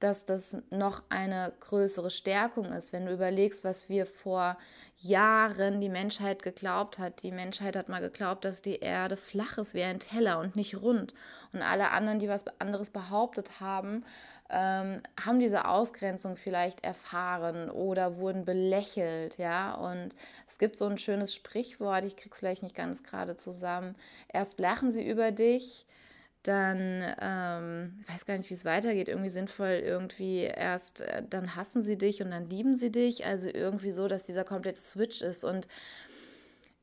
dass 0.01 0.25
das 0.25 0.57
noch 0.71 1.03
eine 1.09 1.53
größere 1.61 2.11
Stärkung 2.11 2.73
ist, 2.73 2.93
wenn 2.93 3.07
du 3.07 3.13
überlegst, 3.13 3.65
was 3.65 3.89
wir 3.89 4.07
vor 4.07 4.57
Jahren 5.01 5.81
die 5.81 5.89
Menschheit 5.89 6.43
geglaubt 6.43 6.99
hat. 6.99 7.23
Die 7.23 7.33
Menschheit 7.33 7.77
hat 7.77 7.89
mal 7.89 8.01
geglaubt, 8.01 8.45
dass 8.45 8.63
die 8.63 8.79
Erde 8.79 9.17
flach 9.17 9.59
ist 9.59 9.75
wie 9.75 9.83
ein 9.83 10.01
Teller 10.01 10.39
und 10.39 10.57
nicht 10.57 10.81
rund. 10.81 11.15
Und 11.53 11.63
alle 11.63 11.91
anderen, 11.91 12.19
die 12.19 12.29
was 12.29 12.45
anderes 12.61 12.91
behauptet 12.91 13.61
haben, 13.61 14.05
ähm, 14.51 15.03
haben 15.21 15.41
diese 15.41 15.67
Ausgrenzung 15.67 16.37
vielleicht 16.37 16.85
erfahren 16.85 17.69
oder 17.71 18.17
wurden 18.19 18.45
belächelt, 18.45 19.37
ja. 19.39 19.75
Und 19.75 20.15
es 20.49 20.59
gibt 20.59 20.79
so 20.79 20.87
ein 20.87 20.99
schönes 20.99 21.35
Sprichwort, 21.35 22.05
ich 22.05 22.17
krieg's 22.17 22.39
vielleicht 22.39 22.63
nicht 22.63 22.75
ganz 22.75 23.03
gerade 23.03 23.37
zusammen. 23.37 23.97
Erst 24.33 24.59
lachen 24.59 24.93
sie 24.93 25.07
über 25.07 25.33
dich, 25.33 25.87
dann, 26.49 27.05
ähm, 27.21 27.99
ich 28.01 28.09
weiß 28.09 28.25
gar 28.25 28.37
nicht, 28.39 28.49
wie 28.49 28.55
es 28.55 28.65
weitergeht, 28.65 29.09
irgendwie 29.09 29.29
sinnvoll, 29.29 29.83
irgendwie 29.85 30.45
erst, 30.45 31.03
äh, 31.03 31.23
dann 31.29 31.55
hassen 31.55 31.83
sie 31.83 31.99
dich 31.99 32.23
und 32.23 32.31
dann 32.31 32.49
lieben 32.49 32.77
sie 32.77 32.91
dich. 32.91 33.27
Also 33.27 33.49
irgendwie 33.53 33.91
so, 33.91 34.09
dass 34.09 34.23
dieser 34.23 34.45
komplette 34.45 34.81
Switch 34.81 35.21
ist. 35.21 35.45
Und 35.45 35.69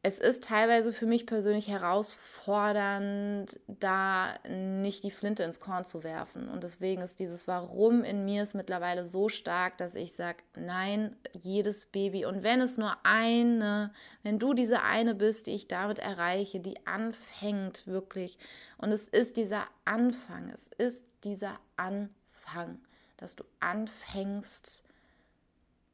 es 0.06 0.20
ist 0.20 0.44
teilweise 0.44 0.94
für 0.94 1.08
mich 1.08 1.26
persönlich 1.26 1.68
herausfordernd, 1.68 3.60
da 3.68 4.36
nicht 4.48 5.04
die 5.04 5.10
Flinte 5.10 5.42
ins 5.42 5.60
Korn 5.60 5.84
zu 5.84 6.04
werfen. 6.04 6.48
Und 6.48 6.64
deswegen 6.64 7.02
ist 7.02 7.20
dieses 7.20 7.48
Warum 7.48 8.04
in 8.04 8.24
mir 8.24 8.44
ist 8.44 8.54
mittlerweile 8.54 9.08
so 9.08 9.30
stark, 9.30 9.80
dass 9.80 9.96
ich 9.96 10.14
sage, 10.14 10.44
nein, 10.56 11.16
jedes 11.34 11.88
Baby. 11.88 12.26
Und 12.26 12.44
wenn 12.44 12.62
es 12.62 12.78
nur 12.78 12.96
eine, 13.02 13.92
wenn 14.22 14.38
du 14.38 14.54
diese 14.54 14.84
eine 14.84 15.16
bist, 15.16 15.48
die 15.48 15.56
ich 15.56 15.68
damit 15.68 15.98
erreiche, 15.98 16.60
die 16.60 16.86
anfängt 16.86 17.88
wirklich. 17.88 18.38
Und 18.78 18.92
es 18.92 19.06
ist 19.06 19.38
dieser 19.38 19.66
Anfang, 19.86 20.52
es 20.52 20.68
ist 20.78 21.04
dieser 21.24 21.58
Anfang, 21.78 22.80
dass 23.18 23.36
du 23.36 23.44
anfängst, 23.60 24.84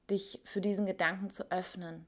dich 0.10 0.41
für 0.44 0.60
diesen 0.60 0.86
Gedanken 0.86 1.30
zu 1.30 1.50
öffnen. 1.50 2.06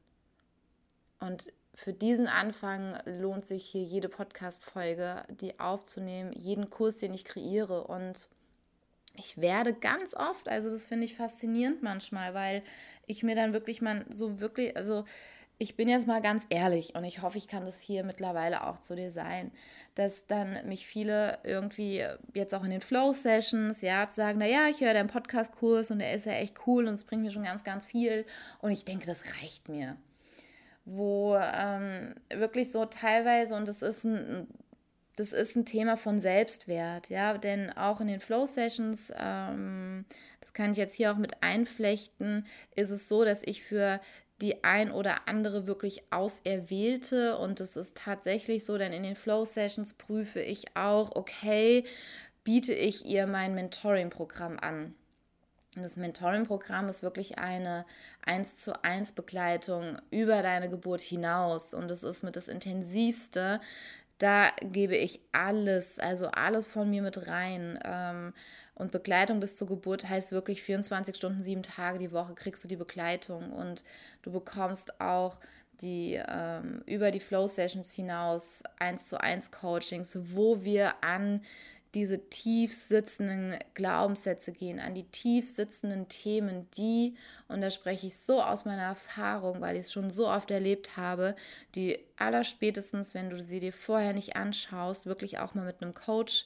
Und 1.24 1.54
für 1.74 1.94
diesen 1.94 2.28
Anfang 2.28 3.00
lohnt 3.06 3.46
sich 3.46 3.64
hier 3.64 3.84
jede 3.84 4.10
Podcast-Folge, 4.10 5.24
die 5.30 5.58
aufzunehmen, 5.58 6.34
jeden 6.34 6.70
Kurs, 6.70 6.98
den 6.98 7.14
ich 7.14 7.24
kreiere. 7.24 7.86
Und 7.86 8.28
ich 9.16 9.40
werde 9.40 9.74
ganz 9.74 10.14
oft, 10.16 10.50
also 10.50 10.70
das 10.70 10.86
finde 10.86 11.06
ich 11.06 11.16
faszinierend 11.16 11.82
manchmal, 11.82 12.34
weil 12.34 12.62
ich 13.08 13.24
mir 13.24 13.36
dann 13.36 13.54
wirklich 13.54 13.82
mal 13.82 14.06
so 14.14 14.42
wirklich, 14.42 14.76
also 14.76 15.06
ich 15.60 15.78
bin 15.78 15.88
jetzt 15.88 16.08
mal 16.08 16.22
ganz 16.22 16.46
ehrlich 16.50 16.94
und 16.94 17.06
ich 17.06 17.22
hoffe, 17.22 17.38
ich 17.38 17.48
kann 17.48 17.64
das 17.64 17.80
hier 17.80 18.04
mittlerweile 18.04 18.68
auch 18.68 18.80
zu 18.80 18.94
dir 18.94 19.12
sein, 19.12 19.52
dass 19.96 20.28
dann 20.28 20.68
mich 20.68 20.86
viele 20.86 21.40
irgendwie 21.44 22.06
jetzt 22.34 22.54
auch 22.54 22.66
in 22.66 22.72
den 22.72 22.82
Flow-Sessions, 22.82 23.82
ja, 23.82 24.10
zu 24.10 24.16
sagen, 24.16 24.40
naja, 24.40 24.68
ich 24.68 24.82
höre 24.82 24.94
deinen 24.94 25.08
Podcast-Kurs 25.08 25.90
und 25.90 26.00
der 26.00 26.14
ist 26.14 26.26
ja 26.26 26.34
echt 26.34 26.68
cool 26.68 26.86
und 26.86 26.96
es 26.96 27.06
bringt 27.06 27.22
mir 27.24 27.32
schon 27.32 27.44
ganz, 27.44 27.64
ganz 27.64 27.86
viel 27.86 28.26
und 28.60 28.72
ich 28.72 28.84
denke, 28.84 29.06
das 29.06 29.24
reicht 29.42 29.70
mir 29.70 29.96
wo 30.86 31.36
ähm, 31.38 32.16
wirklich 32.34 32.72
so 32.72 32.86
teilweise, 32.86 33.56
und 33.56 33.68
das 33.68 33.82
ist 33.82 34.04
ein, 34.04 34.48
das 35.16 35.32
ist 35.32 35.56
ein 35.56 35.66
Thema 35.66 35.96
von 35.96 36.20
Selbstwert, 36.20 37.10
ja, 37.10 37.38
denn 37.38 37.72
auch 37.72 38.02
in 38.02 38.08
den 38.08 38.20
Flow-Sessions, 38.20 39.14
ähm, 39.18 40.06
das 40.42 40.54
kann 40.54 40.72
ich 40.72 40.78
jetzt 40.78 40.96
hier 40.96 41.12
auch 41.12 41.18
mit 41.18 41.44
einflechten, 41.44 42.46
ist 42.76 42.90
es 42.90 43.08
so, 43.08 43.24
dass 43.24 43.44
ich 43.44 43.64
für 43.64 44.02
die 44.42 44.64
ein 44.64 44.92
oder 44.92 45.28
andere 45.28 45.68
wirklich 45.68 46.04
auserwählte 46.12 47.38
und 47.38 47.60
das 47.60 47.78
ist 47.78 47.96
tatsächlich 47.96 48.66
so, 48.66 48.78
denn 48.78 48.92
in 48.92 49.04
den 49.04 49.16
Flow-Sessions 49.16 49.94
prüfe 49.94 50.42
ich 50.42 50.76
auch, 50.76 51.16
okay, 51.16 51.86
biete 52.44 52.74
ich 52.74 53.06
ihr 53.06 53.28
mein 53.28 53.56
Mentoring-Programm 53.56 54.60
an. 54.60 54.96
Das 55.76 55.98
Mentoring-Programm 55.98 56.88
ist 56.88 57.02
wirklich 57.02 57.40
eine 57.40 57.86
1 58.26 58.58
zu 58.58 58.84
1 58.84 59.14
Begleitung 59.14 59.98
über 60.12 60.44
deine 60.44 60.70
Geburt 60.70 61.02
hinaus 61.02 61.74
und 61.74 61.90
es 61.90 62.04
ist 62.04 62.24
mit 62.24 62.36
das 62.36 62.48
intensivste. 62.48 63.60
Da 64.20 64.52
gebe 64.62 64.96
ich 64.96 65.20
alles, 65.32 65.98
also 66.00 66.28
alles 66.28 66.68
von 66.68 66.90
mir 66.90 67.02
mit 67.02 67.28
rein. 67.28 67.80
Ähm, 67.84 68.34
und 68.76 68.92
Begleitung 68.92 69.40
bis 69.40 69.58
zur 69.58 69.68
Geburt 69.68 70.08
heißt 70.08 70.32
wirklich 70.32 70.64
24 70.64 71.16
Stunden, 71.16 71.44
sieben 71.44 71.64
Tage 71.64 72.00
die 72.00 72.12
Woche 72.12 72.34
kriegst 72.34 72.64
du 72.64 72.68
die 72.68 72.76
Begleitung 72.76 73.52
und 73.52 73.84
du 74.22 74.32
bekommst 74.32 75.00
auch 75.00 75.40
die 75.82 76.22
ähm, 76.28 76.84
über 76.86 77.12
die 77.12 77.20
Flow 77.20 77.48
Sessions 77.48 77.92
hinaus 77.94 78.64
1 78.80 79.10
zu 79.10 79.20
1 79.20 79.52
Coachings, 79.52 80.18
wo 80.34 80.64
wir 80.64 81.04
an 81.04 81.42
diese 81.94 82.30
tief 82.30 82.74
sitzenden 82.74 83.58
Glaubenssätze 83.76 84.52
gehen, 84.52 84.80
an 84.80 84.96
die 84.96 85.06
tief 85.06 85.48
sitzenden 85.48 86.08
Themen, 86.08 86.68
die, 86.72 87.16
und 87.48 87.62
da 87.62 87.70
spreche 87.70 88.08
ich 88.08 88.18
so 88.18 88.42
aus 88.42 88.66
meiner 88.66 88.84
Erfahrung, 88.84 89.62
weil 89.62 89.76
ich 89.76 89.84
es 89.84 89.94
schon 89.94 90.10
so 90.10 90.28
oft 90.28 90.50
erlebt 90.50 90.98
habe, 90.98 91.36
die 91.76 92.00
allerspätestens, 92.18 93.14
wenn 93.14 93.30
du 93.30 93.42
sie 93.42 93.60
dir 93.60 93.74
vorher 93.74 94.14
nicht 94.14 94.36
anschaust, 94.36 95.06
wirklich 95.06 95.40
auch 95.40 95.54
mal 95.54 95.66
mit 95.66 95.82
einem 95.82 95.94
Coach, 95.94 96.46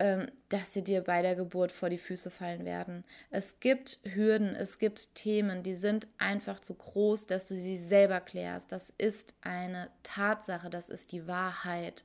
ähm, 0.00 0.26
dass 0.48 0.74
sie 0.74 0.82
dir 0.82 1.02
bei 1.02 1.22
der 1.22 1.36
Geburt 1.36 1.70
vor 1.70 1.88
die 1.88 1.98
Füße 1.98 2.30
fallen 2.30 2.64
werden. 2.64 3.04
Es 3.30 3.60
gibt 3.60 4.00
Hürden, 4.02 4.56
es 4.56 4.78
gibt 4.78 5.14
Themen, 5.14 5.62
die 5.62 5.74
sind 5.74 6.08
einfach 6.18 6.58
zu 6.58 6.74
groß, 6.74 7.26
dass 7.26 7.46
du 7.46 7.54
sie 7.54 7.78
selber 7.78 8.20
klärst. 8.20 8.72
Das 8.72 8.92
ist 8.98 9.34
eine 9.40 9.88
Tatsache, 10.02 10.68
das 10.68 10.88
ist 10.88 11.12
die 11.12 11.28
Wahrheit. 11.28 12.04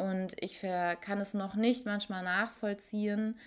Und 0.00 0.34
ich 0.40 0.60
kann 0.60 1.20
es 1.20 1.34
noch 1.34 1.54
nicht 1.54 1.86
manchmal 1.86 2.22
nachvollziehen. 2.22 3.38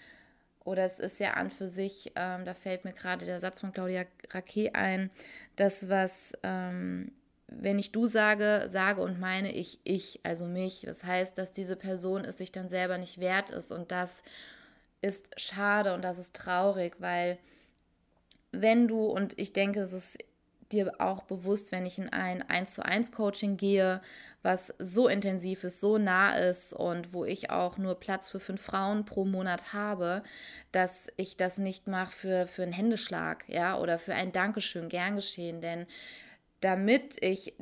Oder 0.63 0.85
es 0.85 0.99
ist 0.99 1.19
ja 1.19 1.33
an 1.33 1.49
für 1.49 1.67
sich, 1.67 2.13
ähm, 2.15 2.45
da 2.45 2.53
fällt 2.53 2.85
mir 2.85 2.93
gerade 2.93 3.25
der 3.25 3.39
Satz 3.39 3.59
von 3.59 3.73
Claudia 3.73 4.05
Raquet 4.31 4.75
ein, 4.75 5.11
das, 5.57 5.89
was, 5.89 6.31
ähm, 6.41 7.11
wenn 7.47 7.77
ich 7.77 7.91
du 7.91 8.05
sage, 8.05 8.67
sage 8.69 9.01
und 9.01 9.19
meine 9.19 9.51
ich 9.51 9.79
ich, 9.83 10.21
also 10.23 10.45
mich. 10.45 10.83
Das 10.85 11.03
heißt, 11.03 11.37
dass 11.37 11.51
diese 11.51 11.75
Person 11.75 12.23
es 12.23 12.37
sich 12.37 12.51
dann 12.51 12.69
selber 12.69 12.97
nicht 12.97 13.19
wert 13.19 13.49
ist. 13.49 13.71
Und 13.71 13.91
das 13.91 14.23
ist 15.01 15.29
schade 15.39 15.93
und 15.93 16.01
das 16.01 16.17
ist 16.17 16.33
traurig, 16.33 16.95
weil 16.99 17.37
wenn 18.51 18.87
du, 18.87 19.05
und 19.05 19.37
ich 19.37 19.51
denke, 19.51 19.81
es 19.81 19.91
ist 19.91 20.17
dir 20.73 20.99
auch 20.99 21.23
bewusst, 21.23 21.71
wenn 21.71 21.85
ich 21.85 21.97
in 21.99 22.09
ein 22.09 22.41
1 22.41 22.73
zu 22.73 22.83
1 22.83 23.11
Coaching 23.11 23.55
gehe, 23.57 24.01
was 24.41 24.73
so 24.79 25.07
intensiv 25.07 25.63
ist, 25.63 25.79
so 25.79 25.97
nah 25.97 26.35
ist 26.35 26.73
und 26.73 27.13
wo 27.13 27.23
ich 27.23 27.49
auch 27.49 27.77
nur 27.77 27.95
Platz 27.95 28.29
für 28.29 28.39
fünf 28.39 28.61
Frauen 28.61 29.05
pro 29.05 29.23
Monat 29.23 29.71
habe, 29.71 30.23
dass 30.71 31.07
ich 31.15 31.37
das 31.37 31.57
nicht 31.57 31.87
mache 31.87 32.11
für, 32.11 32.47
für 32.47 32.63
einen 32.63 32.73
Händeschlag, 32.73 33.45
ja, 33.47 33.79
oder 33.79 33.99
für 33.99 34.13
ein 34.15 34.31
Dankeschön, 34.33 34.89
gern 34.89 35.15
geschehen, 35.15 35.61
denn 35.61 35.85
damit 36.59 37.21
ich 37.21 37.53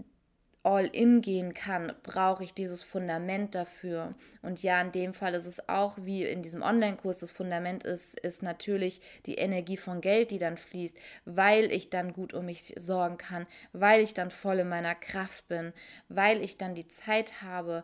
all 0.64 0.86
in 0.86 1.22
gehen 1.22 1.54
kann, 1.54 1.94
brauche 2.04 2.44
ich 2.44 2.54
dieses 2.54 2.84
Fundament 2.84 3.56
dafür. 3.56 4.14
Und 4.42 4.62
ja, 4.62 4.80
in 4.82 4.92
dem 4.92 5.14
Fall 5.14 5.34
ist 5.34 5.46
es 5.46 5.68
auch 5.68 5.98
wie 6.02 6.24
in 6.24 6.44
diesem 6.44 6.62
Online-Kurs, 6.62 7.20
das 7.20 7.32
Fundament 7.32 7.84
ist, 7.84 8.20
ist 8.20 8.44
natürlich 8.44 9.02
die 9.26 9.36
Energie 9.36 9.78
von 9.78 10.02
Geld, 10.02 10.32
die 10.32 10.38
dann 10.38 10.58
fließt, 10.58 10.96
weil 11.26 11.72
ich 11.72 11.90
dann 11.90 12.14
gut 12.14 12.34
um 12.34 12.46
mich 12.46 12.74
sorgen 12.78 13.18
kann, 13.18 13.48
weil 13.74 14.02
ich 14.02 14.14
dann 14.14 14.30
voll 14.30 14.60
in 14.60 14.70
meiner 14.70 14.96
Kraft 14.96 15.48
bin, 15.48 15.74
weil 16.10 16.42
ich 16.42 16.58
dann 16.58 16.76
die 16.76 16.88
Zeit 16.88 17.42
habe, 17.42 17.84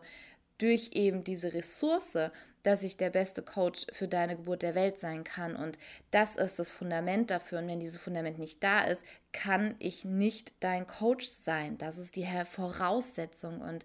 durch 0.58 0.90
eben 0.92 1.24
diese 1.24 1.52
Ressource 1.52 2.18
dass 2.62 2.82
ich 2.82 2.96
der 2.96 3.10
beste 3.10 3.42
Coach 3.42 3.86
für 3.92 4.08
deine 4.08 4.36
Geburt 4.36 4.62
der 4.62 4.74
Welt 4.74 4.98
sein 4.98 5.24
kann. 5.24 5.56
Und 5.56 5.78
das 6.10 6.36
ist 6.36 6.58
das 6.58 6.72
Fundament 6.72 7.30
dafür. 7.30 7.58
Und 7.58 7.68
wenn 7.68 7.80
dieses 7.80 7.98
Fundament 7.98 8.38
nicht 8.38 8.62
da 8.62 8.82
ist, 8.82 9.04
kann 9.32 9.74
ich 9.78 10.04
nicht 10.04 10.52
dein 10.60 10.86
Coach 10.86 11.26
sein. 11.26 11.78
Das 11.78 11.98
ist 11.98 12.16
die 12.16 12.26
Voraussetzung. 12.50 13.60
Und 13.60 13.84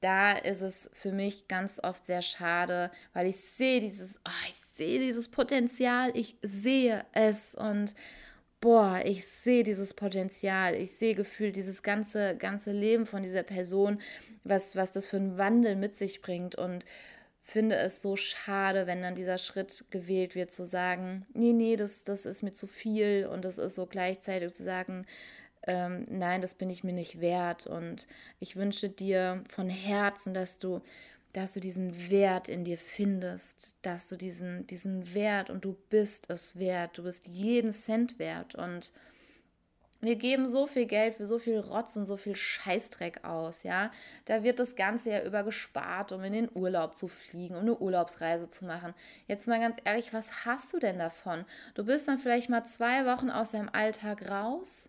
da 0.00 0.32
ist 0.32 0.62
es 0.62 0.90
für 0.92 1.12
mich 1.12 1.46
ganz 1.46 1.80
oft 1.82 2.04
sehr 2.04 2.22
schade, 2.22 2.90
weil 3.12 3.26
ich 3.28 3.40
sehe 3.40 3.80
dieses, 3.80 4.18
oh, 4.26 4.48
ich 4.48 4.56
sehe 4.76 4.98
dieses 4.98 5.28
Potenzial, 5.28 6.10
ich 6.14 6.36
sehe 6.42 7.04
es 7.12 7.54
und 7.54 7.94
boah, 8.60 9.00
ich 9.04 9.26
sehe 9.26 9.62
dieses 9.62 9.94
Potenzial, 9.94 10.74
ich 10.74 10.92
sehe 10.92 11.14
gefühlt 11.14 11.56
dieses 11.56 11.82
ganze, 11.82 12.36
ganze 12.36 12.72
Leben 12.72 13.06
von 13.06 13.22
dieser 13.22 13.42
Person, 13.42 14.00
was, 14.44 14.74
was 14.74 14.92
das 14.92 15.06
für 15.06 15.18
einen 15.18 15.38
Wandel 15.38 15.76
mit 15.76 15.96
sich 15.96 16.20
bringt 16.20 16.56
und 16.56 16.84
finde 17.42 17.76
es 17.76 18.02
so 18.02 18.16
schade, 18.16 18.86
wenn 18.86 19.02
dann 19.02 19.14
dieser 19.14 19.38
Schritt 19.38 19.84
gewählt 19.90 20.34
wird, 20.34 20.50
zu 20.50 20.64
sagen, 20.64 21.26
nee, 21.34 21.52
nee, 21.52 21.76
das, 21.76 22.04
das 22.04 22.26
ist 22.26 22.42
mir 22.42 22.52
zu 22.52 22.66
viel 22.66 23.28
und 23.30 23.44
das 23.44 23.58
ist 23.58 23.74
so 23.74 23.86
gleichzeitig 23.86 24.54
zu 24.54 24.62
sagen, 24.62 25.06
ähm, 25.66 26.06
nein, 26.08 26.40
das 26.40 26.54
bin 26.54 26.70
ich 26.70 26.84
mir 26.84 26.92
nicht 26.92 27.20
wert. 27.20 27.66
Und 27.66 28.06
ich 28.40 28.56
wünsche 28.56 28.88
dir 28.88 29.44
von 29.48 29.68
Herzen, 29.68 30.34
dass 30.34 30.58
du, 30.58 30.80
dass 31.32 31.52
du 31.52 31.60
diesen 31.60 32.10
Wert 32.10 32.48
in 32.48 32.64
dir 32.64 32.78
findest, 32.78 33.76
dass 33.82 34.08
du 34.08 34.16
diesen, 34.16 34.66
diesen 34.66 35.14
Wert 35.14 35.50
und 35.50 35.64
du 35.64 35.76
bist 35.90 36.30
es 36.30 36.58
wert, 36.58 36.98
du 36.98 37.04
bist 37.04 37.26
jeden 37.26 37.72
Cent 37.72 38.18
wert 38.18 38.54
und 38.54 38.92
wir 40.02 40.16
geben 40.16 40.48
so 40.48 40.66
viel 40.66 40.86
Geld 40.86 41.14
für 41.14 41.26
so 41.26 41.38
viel 41.38 41.58
Rotz 41.58 41.96
und 41.96 42.06
so 42.06 42.16
viel 42.16 42.34
Scheißdreck 42.34 43.24
aus, 43.24 43.62
ja. 43.62 43.92
Da 44.24 44.42
wird 44.42 44.58
das 44.58 44.74
Ganze 44.74 45.10
ja 45.10 45.22
über 45.22 45.44
gespart, 45.44 46.10
um 46.12 46.24
in 46.24 46.32
den 46.32 46.50
Urlaub 46.52 46.96
zu 46.96 47.06
fliegen, 47.08 47.54
um 47.54 47.62
eine 47.62 47.78
Urlaubsreise 47.78 48.48
zu 48.48 48.64
machen. 48.64 48.94
Jetzt 49.28 49.46
mal 49.46 49.60
ganz 49.60 49.76
ehrlich, 49.84 50.12
was 50.12 50.44
hast 50.44 50.72
du 50.72 50.80
denn 50.80 50.98
davon? 50.98 51.44
Du 51.74 51.84
bist 51.84 52.08
dann 52.08 52.18
vielleicht 52.18 52.50
mal 52.50 52.64
zwei 52.64 53.06
Wochen 53.06 53.30
aus 53.30 53.52
deinem 53.52 53.70
Alltag 53.72 54.28
raus 54.28 54.88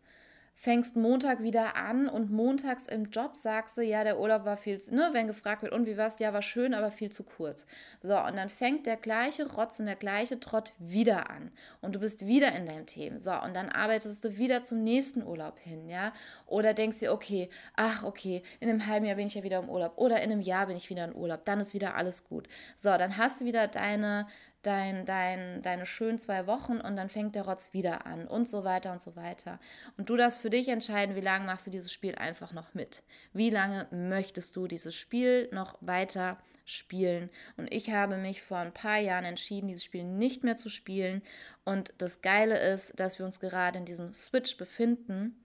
fängst 0.56 0.96
Montag 0.96 1.42
wieder 1.42 1.76
an 1.76 2.08
und 2.08 2.32
montags 2.32 2.88
im 2.88 3.06
Job 3.06 3.36
sagst 3.36 3.78
du, 3.78 3.82
ja, 3.82 4.04
der 4.04 4.20
Urlaub 4.20 4.46
war 4.46 4.58
viel, 4.58 4.80
zu, 4.80 4.94
ne, 4.96 5.10
wenn 5.12 5.28
gefragt 5.28 5.62
wird, 5.62 5.74
und 5.74 5.86
wie 5.86 5.98
war's? 5.98 6.20
Ja, 6.20 6.34
war 6.34 6.42
schön, 6.42 6.74
aber 6.74 6.92
viel 6.92 7.12
zu 7.12 7.24
kurz. 7.24 7.66
So, 8.02 8.18
und 8.18 8.38
dann 8.38 8.50
fängt 8.50 8.86
der 8.86 8.98
gleiche 8.98 9.52
Rotz 9.52 9.80
und 9.80 9.88
der 9.88 9.96
gleiche 9.96 10.40
Trott 10.40 10.74
wieder 10.78 11.30
an 11.30 11.52
und 11.82 11.96
du 11.96 12.00
bist 12.00 12.28
wieder 12.28 12.54
in 12.54 12.66
deinem 12.66 12.86
Thema. 12.86 13.20
So, 13.20 13.32
und 13.32 13.54
dann 13.56 13.70
arbeitest 13.70 14.24
du 14.24 14.38
wieder 14.38 14.64
zum 14.64 14.84
nächsten 14.84 15.24
Urlaub 15.24 15.60
hin, 15.60 15.90
ja, 15.90 16.14
oder 16.46 16.74
denkst 16.74 17.00
dir, 17.00 17.12
okay, 17.12 17.50
ach, 17.76 18.04
okay, 18.04 18.44
in 18.60 18.70
einem 18.70 18.88
halben 18.88 19.06
Jahr 19.06 19.16
bin 19.16 19.28
ich 19.28 19.36
ja 19.36 19.44
wieder 19.44 19.60
im 19.60 19.70
Urlaub 19.70 19.98
oder 19.98 20.22
in 20.22 20.32
einem 20.32 20.42
Jahr 20.42 20.68
bin 20.68 20.78
ich 20.78 20.90
wieder 20.90 21.06
im 21.06 21.16
Urlaub, 21.16 21.46
dann 21.46 21.60
ist 21.60 21.74
wieder 21.74 21.96
alles 21.96 22.24
gut. 22.24 22.48
So, 22.78 22.96
dann 22.98 23.18
hast 23.18 23.42
du 23.42 23.46
wieder 23.46 23.68
deine 23.68 24.28
dein, 24.64 25.06
dein, 25.06 25.62
deine 25.62 25.86
schönen 25.86 26.18
zwei 26.18 26.48
Wochen 26.48 26.80
und 26.80 26.96
dann 26.96 27.10
fängt 27.10 27.36
der 27.36 27.46
Rotz 27.46 27.74
wieder 27.74 28.06
an 28.06 28.28
und 28.28 28.50
so 28.50 28.64
weiter 28.64 28.92
und 28.92 29.02
so 29.02 29.16
weiter. 29.16 29.60
Und 29.98 30.10
du 30.10 30.18
darfst 30.18 30.42
für 30.42 30.50
dich 30.50 30.70
entscheiden, 30.70 31.16
wie 31.16 31.22
lange 31.22 31.46
machst 31.46 31.68
du 31.68 31.72
dieses 31.72 31.92
Spiel 31.92 32.16
einfach 32.16 32.54
noch 32.54 32.74
mit. 32.74 33.04
Wie 33.34 33.50
lange 33.50 33.88
möchtest 33.92 34.56
du 34.56 34.68
dieses 34.68 34.96
Spiel 34.96 35.50
noch 35.52 35.78
weiter 35.82 36.38
spielen? 36.66 37.30
Und 37.58 37.72
ich 37.72 37.92
habe 37.92 38.18
mich 38.18 38.42
vor 38.42 38.58
ein 38.58 38.74
paar 38.74 39.00
Jahren 39.00 39.26
entschieden, 39.26 39.68
dieses 39.68 39.84
Spiel 39.84 40.06
nicht 40.06 40.44
mehr 40.44 40.58
zu 40.58 40.70
spielen. 40.70 41.22
Und 41.66 41.94
das 41.98 42.22
Geile 42.22 42.58
ist, 42.74 43.00
dass 43.00 43.20
wir 43.20 43.26
uns 43.26 43.40
gerade 43.40 43.78
in 43.78 43.86
diesem 43.86 44.14
Switch 44.14 44.58
befinden, 44.58 45.44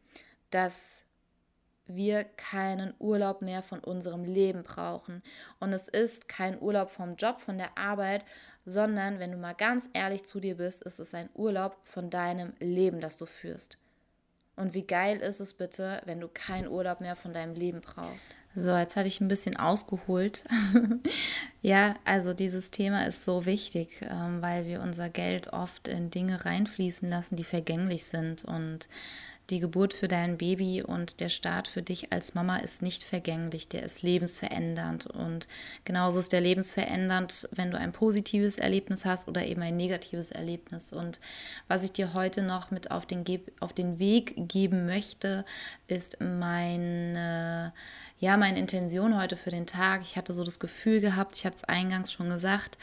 dass 0.51 1.03
wir 1.89 2.25
keinen 2.25 2.95
Urlaub 2.99 3.43
mehr 3.43 3.63
von 3.63 3.81
unserem 3.81 4.25
Leben 4.25 4.63
brauchen. 4.63 5.23
Und 5.61 5.73
es 5.73 5.89
ist 5.89 6.29
kein 6.29 6.61
Urlaub 6.61 6.91
vom 6.91 7.17
Job, 7.17 7.41
von 7.41 7.59
der 7.59 7.77
Arbeit, 7.77 8.25
sondern 8.65 9.19
wenn 9.19 9.33
du 9.33 9.39
mal 9.39 9.55
ganz 9.55 9.89
ehrlich 9.95 10.25
zu 10.25 10.41
dir 10.41 10.57
bist, 10.57 10.83
ist 10.83 10.99
es 10.99 11.15
ein 11.15 11.31
Urlaub 11.35 11.77
von 11.85 12.11
deinem 12.11 12.53
Leben, 12.61 13.01
das 13.01 13.17
du 13.17 13.27
führst. 13.27 13.79
Und 14.59 14.75
wie 14.75 14.83
geil 14.83 15.19
ist 15.19 15.39
es 15.39 15.55
bitte, 15.55 16.03
wenn 16.05 16.21
du 16.21 16.27
keinen 16.27 16.67
Urlaub 16.67 17.01
mehr 17.01 17.15
von 17.15 17.33
deinem 17.33 17.55
Leben 17.55 17.81
brauchst. 17.81 18.29
So, 18.57 18.77
jetzt 18.77 18.97
hatte 18.97 19.07
ich 19.07 19.21
ein 19.21 19.29
bisschen 19.29 19.57
ausgeholt. 19.57 20.45
ja, 21.63 21.95
also 22.05 22.35
dieses 22.35 22.73
Thema 22.73 23.07
ist 23.07 23.25
so 23.25 23.47
wichtig, 23.47 24.01
ähm, 24.03 24.43
weil 24.43 24.67
wir 24.67 24.81
unser 24.81 25.11
Geld 25.11 25.53
oft 25.53 25.87
in 25.87 26.11
Dinge 26.11 26.45
reinfließen 26.45 27.09
lassen, 27.09 27.37
die 27.37 27.45
vergänglich 27.45 28.07
sind. 28.07 28.45
Und 28.45 28.89
die 29.51 29.61
Geburt 29.61 29.95
für 29.95 30.09
dein 30.09 30.37
Baby 30.37 30.83
und 30.83 31.21
der 31.21 31.31
Start 31.31 31.69
für 31.69 31.81
dich 31.81 32.13
als 32.13 32.35
Mama 32.35 32.59
ist 32.59 32.83
nicht 32.83 33.03
vergänglich, 33.03 33.69
der 33.69 33.83
ist 33.83 34.03
lebensverändernd. 34.03 35.07
Und 35.07 35.49
genauso 35.85 36.19
ist 36.19 36.33
der 36.33 36.43
lebensverändernd, 36.43 37.49
wenn 37.53 37.71
du 37.71 37.79
ein 37.79 37.93
positives 37.93 38.59
Erlebnis 38.59 39.05
hast 39.05 39.27
oder 39.27 39.45
eben 39.47 39.63
ein 39.63 39.77
negatives 39.77 40.31
Erlebnis. 40.31 40.93
Und 40.93 41.19
was 41.67 41.83
ich 41.83 41.93
dir 41.93 42.13
heute 42.13 42.43
noch 42.43 42.71
mit 42.71 42.91
auf 42.91 43.07
den, 43.07 43.25
auf 43.61 43.73
den 43.73 43.99
Weg 43.99 44.35
geben 44.49 44.85
möchte, 44.85 45.47
ist 45.87 46.19
meine 46.21 47.73
ja, 48.21 48.37
meine 48.37 48.59
Intention 48.59 49.17
heute 49.17 49.37
für 49.37 49.51
den 49.51 49.67
Tag, 49.67 50.01
ich 50.03 50.17
hatte 50.17 50.33
so 50.33 50.43
das 50.43 50.59
Gefühl 50.59 51.01
gehabt, 51.01 51.37
ich 51.37 51.47
hatte 51.47 51.57
es 51.57 51.65
eingangs 51.65 52.13
schon 52.13 52.31
gesagt, 52.31 52.77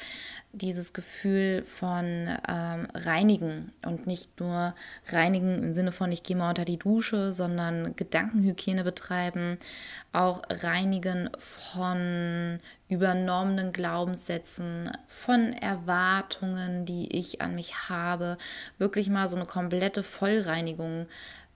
dieses 0.53 0.93
Gefühl 0.93 1.65
von 1.65 2.29
ähm, 2.47 2.87
reinigen 2.93 3.73
und 3.85 4.07
nicht 4.07 4.39
nur 4.39 4.73
reinigen 5.09 5.61
im 5.61 5.73
Sinne 5.73 5.91
von, 5.91 6.09
ich 6.13 6.23
gehe 6.23 6.37
mal 6.37 6.49
unter 6.49 6.63
die 6.63 6.79
Dusche, 6.79 7.33
sondern 7.33 7.97
Gedankenhygiene 7.97 8.85
betreiben, 8.85 9.57
auch 10.13 10.41
reinigen 10.49 11.29
von 11.39 12.61
übernommenen 12.87 13.73
Glaubenssätzen, 13.73 14.89
von 15.09 15.51
Erwartungen, 15.51 16.85
die 16.85 17.13
ich 17.13 17.41
an 17.41 17.55
mich 17.55 17.89
habe, 17.89 18.37
wirklich 18.77 19.09
mal 19.09 19.27
so 19.27 19.35
eine 19.35 19.45
komplette 19.45 20.01
Vollreinigung 20.01 21.07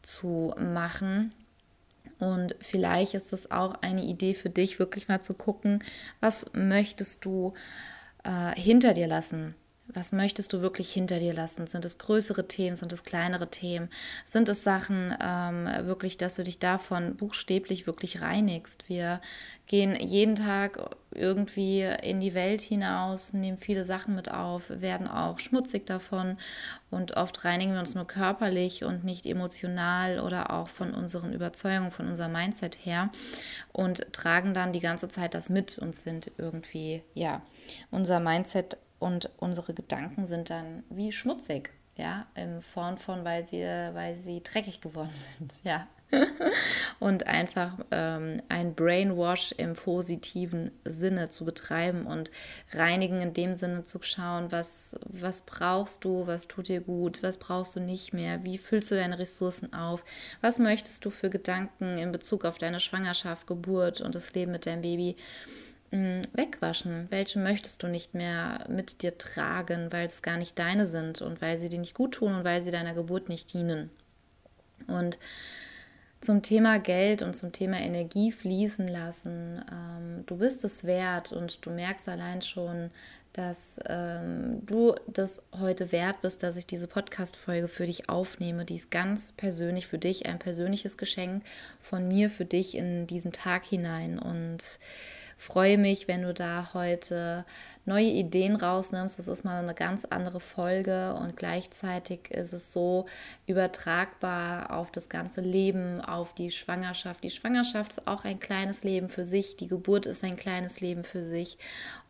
zu 0.01 0.53
machen 0.57 1.31
und 2.19 2.55
vielleicht 2.59 3.13
ist 3.13 3.33
es 3.33 3.49
auch 3.51 3.75
eine 3.81 4.03
Idee 4.03 4.33
für 4.33 4.49
dich, 4.49 4.79
wirklich 4.79 5.07
mal 5.07 5.21
zu 5.21 5.33
gucken, 5.33 5.83
was 6.19 6.51
möchtest 6.53 7.25
du 7.25 7.53
äh, 8.23 8.53
hinter 8.59 8.93
dir 8.93 9.07
lassen? 9.07 9.55
Was 9.91 10.11
möchtest 10.11 10.53
du 10.53 10.61
wirklich 10.61 10.93
hinter 10.93 11.19
dir 11.19 11.33
lassen? 11.33 11.65
Sind 11.65 11.83
es 11.83 11.97
größere 11.97 12.47
Themen? 12.47 12.75
Sind 12.75 12.93
es 12.93 13.03
kleinere 13.03 13.49
Themen? 13.49 13.89
Sind 14.25 14.47
es 14.47 14.63
Sachen 14.63 15.15
ähm, 15.19 15.67
wirklich, 15.81 16.17
dass 16.17 16.35
du 16.35 16.43
dich 16.43 16.59
davon 16.59 17.15
buchstäblich 17.15 17.87
wirklich 17.87 18.21
reinigst? 18.21 18.87
Wir 18.87 19.19
gehen 19.65 19.95
jeden 19.95 20.35
Tag 20.35 20.95
irgendwie 21.11 21.81
in 21.81 22.19
die 22.19 22.35
Welt 22.35 22.61
hinaus, 22.61 23.33
nehmen 23.33 23.57
viele 23.57 23.83
Sachen 23.83 24.13
mit 24.13 24.29
auf, 24.29 24.63
werden 24.69 25.07
auch 25.07 25.39
schmutzig 25.39 25.87
davon 25.87 26.37
und 26.91 27.17
oft 27.17 27.43
reinigen 27.43 27.73
wir 27.73 27.79
uns 27.79 27.95
nur 27.95 28.05
körperlich 28.05 28.83
und 28.83 29.03
nicht 29.03 29.25
emotional 29.25 30.19
oder 30.19 30.51
auch 30.51 30.67
von 30.67 30.93
unseren 30.93 31.33
Überzeugungen, 31.33 31.91
von 31.91 32.07
unserem 32.07 32.31
Mindset 32.31 32.77
her 32.83 33.09
und 33.73 34.13
tragen 34.13 34.53
dann 34.53 34.71
die 34.71 34.81
ganze 34.81 35.09
Zeit 35.09 35.33
das 35.33 35.49
mit 35.49 35.79
und 35.79 35.97
sind 35.97 36.31
irgendwie, 36.37 37.01
ja, 37.15 37.41
unser 37.89 38.19
Mindset 38.19 38.77
und 38.99 39.29
unsere 39.37 39.73
Gedanken 39.73 40.25
sind 40.25 40.49
dann 40.49 40.83
wie 40.89 41.11
schmutzig, 41.11 41.71
ja, 41.97 42.27
in 42.35 42.61
Form 42.61 42.97
von, 42.97 43.23
weil 43.25 43.49
wir, 43.51 43.91
weil 43.93 44.15
sie 44.17 44.41
dreckig 44.43 44.81
geworden 44.81 45.13
sind, 45.37 45.53
ja. 45.63 45.87
und 46.99 47.27
einfach 47.27 47.73
ähm, 47.91 48.41
ein 48.49 48.73
Brainwash 48.73 49.51
im 49.57 49.73
positiven 49.73 50.71
Sinne 50.83 51.29
zu 51.29 51.45
betreiben 51.45 52.07
und 52.07 52.31
reinigen 52.71 53.21
in 53.21 53.33
dem 53.33 53.57
Sinne 53.57 53.83
zu 53.83 53.99
schauen, 54.01 54.51
was, 54.51 54.95
was 55.05 55.43
brauchst 55.43 56.03
du, 56.03 56.25
was 56.25 56.47
tut 56.47 56.67
dir 56.67 56.81
gut, 56.81 57.21
was 57.21 57.37
brauchst 57.37 57.75
du 57.75 57.79
nicht 57.79 58.11
mehr, 58.11 58.43
wie 58.43 58.57
füllst 58.57 58.89
du 58.89 58.95
deine 58.95 59.19
Ressourcen 59.19 59.71
auf, 59.71 60.03
was 60.41 60.57
möchtest 60.57 61.05
du 61.05 61.11
für 61.11 61.29
Gedanken 61.29 61.99
in 61.99 62.11
Bezug 62.11 62.43
auf 62.43 62.57
deine 62.57 62.79
Schwangerschaft, 62.79 63.45
Geburt 63.45 64.01
und 64.01 64.15
das 64.15 64.33
Leben 64.33 64.51
mit 64.51 64.65
deinem 64.65 64.81
Baby 64.81 65.15
wegwaschen? 65.91 67.07
Welche 67.09 67.39
möchtest 67.39 67.81
du 67.83 67.87
nicht 67.87 68.13
mehr 68.13 68.65
mit 68.69 69.01
dir 69.01 69.17
tragen, 69.17 69.91
weil 69.91 70.07
es 70.07 70.21
gar 70.21 70.37
nicht 70.37 70.57
deine 70.59 70.85
sind 70.85 71.21
und 71.21 71.41
weil 71.41 71.57
sie 71.57 71.69
dir 71.69 71.79
nicht 71.79 71.95
gut 71.95 72.15
tun 72.15 72.35
und 72.35 72.43
weil 72.43 72.61
sie 72.61 72.71
deiner 72.71 72.93
Geburt 72.93 73.29
nicht 73.29 73.53
dienen? 73.53 73.89
Und 74.87 75.17
zum 76.21 76.41
Thema 76.41 76.79
Geld 76.79 77.21
und 77.21 77.33
zum 77.33 77.51
Thema 77.51 77.79
Energie 77.79 78.31
fließen 78.31 78.87
lassen. 78.87 79.63
Ähm, 79.71 80.25
du 80.25 80.37
bist 80.37 80.63
es 80.65 80.83
wert 80.83 81.31
und 81.31 81.65
du 81.65 81.69
merkst 81.69 82.09
allein 82.09 82.41
schon, 82.41 82.91
dass 83.33 83.79
ähm, 83.87 84.65
du 84.65 84.95
das 85.07 85.41
heute 85.57 85.91
wert 85.91 86.21
bist, 86.21 86.43
dass 86.43 86.57
ich 86.57 86.67
diese 86.67 86.87
Podcast-Folge 86.87 87.67
für 87.67 87.85
dich 87.85 88.09
aufnehme. 88.09 88.65
Die 88.65 88.75
ist 88.75 88.91
ganz 88.91 89.31
persönlich 89.31 89.87
für 89.87 89.97
dich, 89.97 90.25
ein 90.25 90.39
persönliches 90.39 90.97
Geschenk 90.97 91.43
von 91.79 92.07
mir 92.07 92.29
für 92.29 92.45
dich 92.45 92.75
in 92.75 93.07
diesen 93.07 93.31
Tag 93.31 93.63
hinein. 93.65 94.19
Und 94.19 94.79
freue 95.39 95.77
mich, 95.77 96.07
wenn 96.07 96.23
du 96.23 96.33
da 96.33 96.69
heute 96.73 97.45
neue 97.85 98.09
Ideen 98.09 98.57
rausnimmst. 98.57 99.17
Das 99.17 99.27
ist 99.27 99.45
mal 99.45 99.63
eine 99.63 99.73
ganz 99.73 100.03
andere 100.05 100.41
Folge 100.41 101.15
und 101.15 101.37
gleichzeitig 101.37 102.29
ist 102.29 102.51
es 102.53 102.73
so 102.73 103.05
übertragbar 103.47 104.75
auf 104.75 104.91
das 104.91 105.07
ganze 105.07 105.39
Leben, 105.41 106.01
auf 106.01 106.33
die 106.33 106.51
Schwangerschaft. 106.51 107.23
Die 107.23 107.31
Schwangerschaft 107.31 107.93
ist 107.93 108.07
auch 108.07 108.25
ein 108.25 108.39
kleines 108.39 108.83
Leben 108.83 109.07
für 109.09 109.25
sich, 109.25 109.55
die 109.55 109.69
Geburt 109.69 110.05
ist 110.05 110.25
ein 110.25 110.35
kleines 110.35 110.81
Leben 110.81 111.05
für 111.05 111.23
sich 111.23 111.57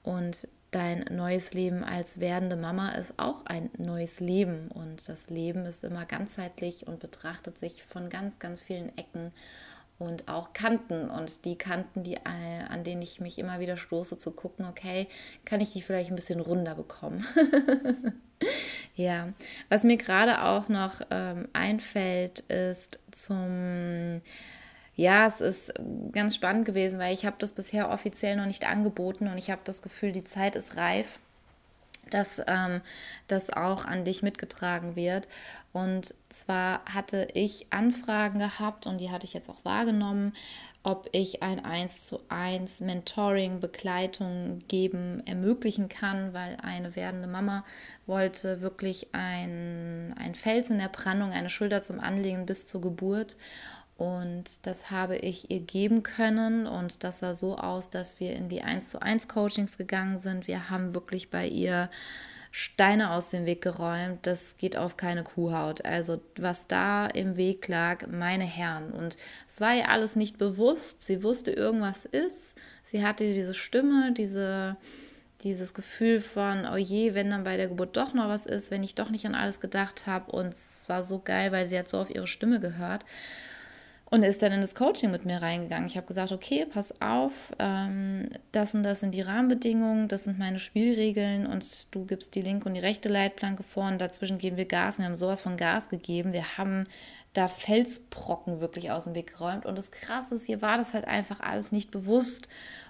und 0.02 0.48
dein 0.72 1.06
neues 1.12 1.54
Leben 1.54 1.84
als 1.84 2.20
werdende 2.20 2.56
Mama 2.56 2.90
ist 2.92 3.14
auch 3.18 3.46
ein 3.46 3.70
neues 3.78 4.20
Leben 4.20 4.70
und 4.70 5.08
das 5.08 5.30
Leben 5.30 5.66
ist 5.66 5.84
immer 5.84 6.06
ganzheitlich 6.06 6.88
und 6.88 7.00
betrachtet 7.00 7.58
sich 7.60 7.84
von 7.84 8.10
ganz, 8.10 8.40
ganz 8.40 8.62
vielen 8.62 8.96
Ecken 8.98 9.32
und 10.00 10.28
auch 10.28 10.54
Kanten. 10.54 11.10
Und 11.10 11.46
die 11.46 11.58
Kanten, 11.58 12.04
die, 12.04 12.16
äh, 12.16 12.64
an 12.70 12.84
denen 12.84 13.02
ich 13.02 13.20
mich 13.20 13.38
immer 13.38 13.60
wieder 13.60 13.78
stoße, 13.78 14.18
zu 14.18 14.32
gucken, 14.32 14.66
okay, 14.66 15.08
kann 15.46 15.62
ich 15.62 15.74
die 15.74 15.82
vielleicht 15.82 16.10
ein 16.10 16.16
bisschen 16.16 16.40
runder 16.40 16.74
bekommen? 16.74 17.26
ja, 18.96 19.30
was 19.68 19.84
mir 19.84 19.98
gerade 19.98 20.44
auch 20.44 20.70
noch 20.70 21.02
ähm, 21.12 21.50
einfällt, 21.54 22.40
ist 22.40 23.00
zum, 23.12 24.22
ja, 24.96 25.28
es 25.28 25.42
ist 25.42 25.74
ganz 26.14 26.36
spannend 26.36 26.66
gewesen, 26.66 26.98
weil 26.98 27.14
ich 27.14 27.26
habe 27.26 27.36
das 27.38 27.52
bisher 27.52 27.92
offiziell 27.92 28.38
noch 28.38 28.46
nicht 28.46 28.68
angeboten 28.68 29.28
und 29.28 29.38
ich 29.38 29.52
habe 29.52 29.62
das 29.66 29.82
Gefühl, 29.82 30.14
die 30.14 30.24
Zeit 30.24 30.56
ist 30.56 30.78
reif 30.78 31.20
dass 32.10 32.42
ähm, 32.48 32.82
das 33.28 33.50
auch 33.50 33.86
an 33.86 34.06
dich 34.06 34.22
mitgetragen 34.24 34.96
wird. 34.96 35.28
Und 35.72 36.16
zwar 36.30 36.84
hatte 36.86 37.28
ich 37.34 37.68
Anfragen 37.70 38.40
gehabt 38.40 38.88
und 38.88 39.00
die 39.00 39.12
hatte 39.12 39.26
ich 39.26 39.34
jetzt 39.34 39.50
auch 39.50 39.64
wahrgenommen, 39.64 40.34
ob 40.82 41.10
ich 41.12 41.44
ein 41.44 41.64
1 41.64 42.06
zu 42.06 42.22
1 42.30 42.82
Mentoring, 42.82 43.60
Begleitung 43.60 44.60
geben 44.68 45.22
ermöglichen 45.26 45.90
kann, 45.90 46.34
weil 46.34 46.58
eine 46.64 46.96
werdende 46.96 47.28
Mama 47.28 47.66
wollte 48.08 48.62
wirklich 48.62 49.10
ein, 49.14 50.16
ein 50.18 50.36
Fels 50.36 50.70
in 50.70 50.80
der 50.80 50.88
Brandung, 50.88 51.32
eine 51.32 51.50
Schulter 51.50 51.82
zum 51.82 52.00
Anlegen 52.00 52.46
bis 52.46 52.66
zur 52.66 52.82
Geburt. 52.82 53.36
Und 54.00 54.66
das 54.66 54.92
habe 54.92 55.18
ich 55.18 55.52
ihr 55.52 55.60
geben 55.60 56.04
können. 56.04 56.68
Und 56.68 57.04
das 57.04 57.20
sah 57.20 57.34
so 57.34 57.58
aus, 57.58 57.90
dass 57.90 58.22
wir 58.22 58.34
in 58.34 58.48
die 58.48 58.62
1 58.62 58.92
zu 58.92 59.02
1 59.02 59.28
Coachings 59.28 59.78
gegangen 59.78 60.20
sind. 60.20 60.48
Wir 60.48 60.70
haben 60.70 60.94
wirklich 60.96 61.30
bei 61.30 61.46
ihr 61.46 61.90
Steine 62.50 63.12
aus 63.12 63.32
dem 63.32 63.46
Weg 63.46 63.62
geräumt. 63.62 64.20
Das 64.22 64.56
geht 64.58 64.78
auf 64.78 64.96
keine 64.96 65.26
Kuhhaut. 65.26 65.84
Also 65.84 66.22
was 66.38 66.66
da 66.68 67.08
im 67.08 67.36
Weg 67.36 67.68
lag, 67.68 68.08
meine 68.08 68.46
Herren. 68.46 68.92
Und 68.92 69.18
es 69.50 69.60
war 69.60 69.76
ihr 69.76 69.90
alles 69.90 70.16
nicht 70.16 70.38
bewusst. 70.38 71.04
Sie 71.04 71.22
wusste, 71.22 71.52
irgendwas 71.52 72.06
ist. 72.06 72.58
Sie 72.86 73.06
hatte 73.06 73.26
diese 73.26 73.54
Stimme, 73.54 74.14
diese, 74.14 74.78
dieses 75.44 75.74
Gefühl 75.74 76.22
von, 76.22 76.66
oh 76.66 76.78
je, 76.78 77.16
wenn 77.16 77.32
dann 77.32 77.44
bei 77.44 77.58
der 77.58 77.68
Geburt 77.68 77.98
doch 77.98 78.14
noch 78.14 78.30
was 78.30 78.46
ist, 78.46 78.72
wenn 78.72 78.82
ich 78.82 78.96
doch 78.96 79.10
nicht 79.10 79.26
an 79.26 79.36
alles 79.36 79.60
gedacht 79.60 80.08
habe. 80.08 80.32
Und 80.32 80.54
es 80.54 80.88
war 80.88 81.04
so 81.04 81.20
geil, 81.20 81.52
weil 81.52 81.68
sie 81.68 81.78
hat 81.78 81.90
so 81.90 81.98
auf 81.98 82.10
ihre 82.10 82.28
Stimme 82.28 82.62
gehört 82.62 83.04
und 84.12 84.24
ist 84.24 84.42
dann 84.42 84.52
in 84.52 84.62
das 84.62 84.76
Coaching 84.76 85.12
mit 85.12 85.26
mir 85.26 85.42
reingegangen. 85.42 85.88
Ich 85.88 85.98
habe 85.98 86.08
gesagt, 86.08 86.32
okay, 86.32 86.66
pass 86.66 87.02
auf, 87.02 87.32
ähm, 87.60 88.30
das 88.52 88.74
und 88.74 88.84
das 88.84 89.02
sind 89.02 89.14
die 89.14 89.22
Rahmenbedingungen, 89.22 90.08
das 90.08 90.24
sind 90.24 90.40
meine 90.40 90.60
Spielregeln 90.60 91.46
und 91.46 91.94
du 91.94 92.06
gibst 92.06 92.36
die 92.36 92.42
linke 92.42 92.68
und 92.68 92.74
die 92.74 92.80
rechte 92.80 93.10
Leitplanke 93.10 93.64
vor 93.64 93.88
und 93.88 94.00
dazwischen 94.00 94.38
geben 94.38 94.58
wir 94.58 94.66
Gas. 94.66 94.98
Wir 94.98 95.06
haben 95.06 95.18
sowas 95.18 95.42
von 95.42 95.58
Gas 95.58 95.90
gegeben. 95.90 96.34
Wir 96.34 96.58
haben 96.58 96.86
da 97.34 97.48
Felsbrocken 97.48 98.60
wirklich 98.60 98.92
aus 98.92 99.04
dem 99.04 99.14
Weg 99.14 99.34
geräumt 99.34 99.66
und 99.66 99.78
das 99.78 99.92
Krasse 99.92 100.36
ist, 100.36 100.46
hier 100.46 100.64
war 100.64 100.78
das 100.78 100.96
halt 100.96 101.06
einfach 101.06 101.40
alles 101.42 101.72
nicht 101.72 101.92
bewusst 101.92 102.48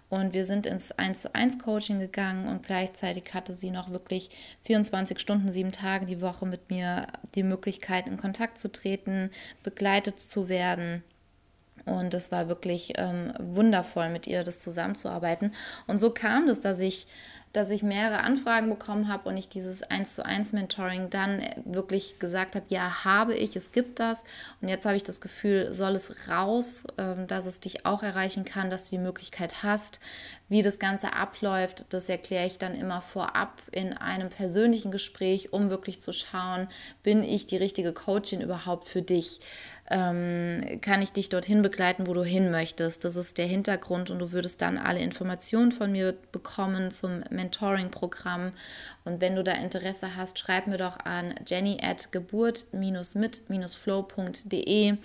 und 0.10 0.34
wir 0.34 0.46
sind 0.46 0.66
ins 0.66 0.92
1 0.92 1.22
zu 1.22 1.36
1 1.36 1.60
Coaching 1.60 2.00
gegangen 2.00 2.48
und 2.48 2.66
gleichzeitig 2.66 3.34
hatte 3.34 3.54
sie 3.54 3.72
noch 3.72 3.92
wirklich 3.92 4.30
24 4.66 5.20
Stunden, 5.20 5.52
sieben 5.52 5.72
Tage 5.72 6.06
die 6.06 6.22
Woche 6.22 6.46
mit 6.46 6.70
mir 6.70 7.08
die 7.36 7.44
Möglichkeit, 7.44 8.08
in 8.08 8.18
Kontakt 8.18 8.58
zu 8.58 8.72
treten, 8.72 9.30
begleitet 9.64 10.20
zu 10.20 10.50
werden. 10.50 11.04
Und 11.86 12.14
es 12.14 12.32
war 12.32 12.48
wirklich 12.48 12.94
ähm, 12.96 13.34
wundervoll, 13.40 14.10
mit 14.10 14.28
ihr 14.28 14.44
das 14.44 14.60
zusammenzuarbeiten. 14.60 15.54
Und 15.88 16.00
so 16.00 16.12
kam 16.12 16.48
es, 16.48 16.60
dass 16.60 16.80
ich 16.80 17.08
dass 17.54 17.72
ich 17.72 17.82
mehrere 17.82 18.20
Anfragen 18.20 18.70
bekommen 18.70 19.08
habe 19.08 19.28
und 19.28 19.36
ich 19.36 19.50
dieses 19.50 19.82
1 19.82 20.14
zu 20.14 20.24
1 20.24 20.54
Mentoring 20.54 21.10
dann 21.10 21.42
wirklich 21.66 22.20
gesagt 22.20 22.56
habe, 22.56 22.66
ja, 22.70 23.04
habe 23.04 23.34
ich, 23.34 23.56
es 23.56 23.72
gibt 23.72 24.00
das. 24.00 24.24
Und 24.62 24.70
jetzt 24.70 24.86
habe 24.86 24.98
ich 24.98 25.04
das 25.04 25.20
Gefühl, 25.20 25.74
soll 25.74 25.96
es 25.96 26.30
raus, 26.30 26.84
ähm, 27.00 27.26
dass 27.26 27.48
es 27.48 27.60
dich 27.60 27.88
auch 27.88 28.04
erreichen 28.04 28.46
kann, 28.46 28.70
dass 28.70 28.86
du 28.86 28.92
die 28.92 29.02
Möglichkeit 29.02 29.64
hast. 29.64 30.00
Wie 30.48 30.62
das 30.62 30.78
Ganze 30.78 31.14
abläuft, 31.14 31.86
das 31.90 32.08
erkläre 32.08 32.46
ich 32.46 32.60
dann 32.60 32.76
immer 32.76 33.02
vorab 33.02 33.62
in 33.72 33.94
einem 33.94 34.30
persönlichen 34.30 34.92
Gespräch, 34.92 35.52
um 35.52 35.72
wirklich 35.72 36.02
zu 36.02 36.14
schauen, 36.14 36.68
bin 37.02 37.24
ich 37.24 37.48
die 37.48 37.58
richtige 37.58 37.94
Coachin 37.94 38.42
überhaupt 38.42 38.88
für 38.88 39.02
dich? 39.02 39.40
Ähm, 39.90 40.80
kann 40.82 41.02
ich 41.02 41.12
dich 41.12 41.30
dorthin 41.30 41.62
begleiten, 41.62 42.08
wo 42.08 42.14
du 42.14 42.24
hin 42.24 42.52
möchtest. 42.52 43.06
Das 43.06 43.16
ist 43.16 43.38
der 43.38 43.48
Hintergrund 43.48 44.10
und 44.10 44.20
du 44.20 44.32
würdest 44.32 44.62
dann 44.62 44.78
alle 44.78 45.00
Informationen 45.00 45.72
von 45.72 45.92
mir 45.92 46.16
bekommen 46.32 46.92
zum 46.92 47.24
Mentoring-Programm. 47.30 48.54
Und 49.10 49.22
wenn 49.22 49.36
du 49.36 49.44
da 49.44 49.54
Interesse 49.54 50.16
hast, 50.16 50.38
schreib 50.38 50.68
mir 50.68 50.78
doch 50.78 51.00
an 51.04 51.34
jenny 51.48 51.80
at 51.82 52.12
geburt-mit-flow.de. 52.12 54.98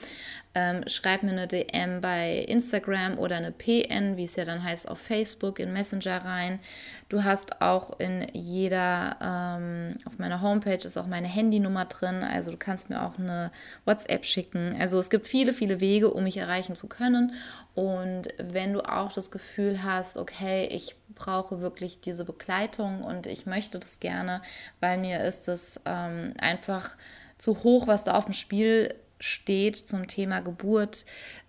Ähm, 0.56 0.84
schreib 0.86 1.24
mir 1.24 1.32
eine 1.32 1.48
DM 1.48 2.00
bei 2.00 2.44
Instagram 2.46 3.18
oder 3.18 3.34
eine 3.36 3.50
PN, 3.50 4.16
wie 4.16 4.22
es 4.24 4.36
ja 4.36 4.44
dann 4.44 4.62
heißt, 4.62 4.88
auf 4.88 4.98
Facebook 4.98 5.58
in 5.58 5.72
Messenger 5.72 6.24
rein. 6.24 6.60
Du 7.08 7.24
hast 7.24 7.60
auch 7.60 7.98
in 7.98 8.24
jeder, 8.34 9.16
ähm, 9.20 9.96
auf 10.04 10.18
meiner 10.18 10.42
Homepage 10.42 10.74
ist 10.74 10.96
auch 10.96 11.08
meine 11.08 11.26
Handynummer 11.26 11.86
drin, 11.86 12.22
also 12.22 12.52
du 12.52 12.56
kannst 12.56 12.88
mir 12.88 13.02
auch 13.02 13.18
eine 13.18 13.50
WhatsApp 13.84 14.24
schicken. 14.24 14.76
Also 14.78 14.96
es 14.98 15.10
gibt 15.10 15.26
viele, 15.26 15.52
viele 15.52 15.80
Wege, 15.80 16.12
um 16.12 16.22
mich 16.22 16.36
erreichen 16.36 16.76
zu 16.76 16.86
können. 16.86 17.32
Und 17.74 18.28
wenn 18.38 18.72
du 18.72 18.80
auch 18.80 19.12
das 19.12 19.32
Gefühl 19.32 19.82
hast, 19.82 20.16
okay, 20.16 20.68
ich 20.70 20.94
brauche 21.14 21.60
wirklich 21.60 22.00
diese 22.00 22.24
Begleitung 22.24 23.02
und 23.02 23.26
ich 23.26 23.46
möchte 23.46 23.78
das 23.78 23.93
gerne, 24.00 24.42
weil 24.80 24.98
mir 24.98 25.24
ist 25.24 25.48
es 25.48 25.80
ähm, 25.84 26.34
einfach 26.38 26.96
zu 27.38 27.62
hoch, 27.62 27.86
was 27.86 28.04
da 28.04 28.14
auf 28.14 28.24
dem 28.24 28.34
Spiel 28.34 28.94
steht 29.20 29.76
zum 29.76 30.06
Thema 30.06 30.40
Geburt. 30.40 31.04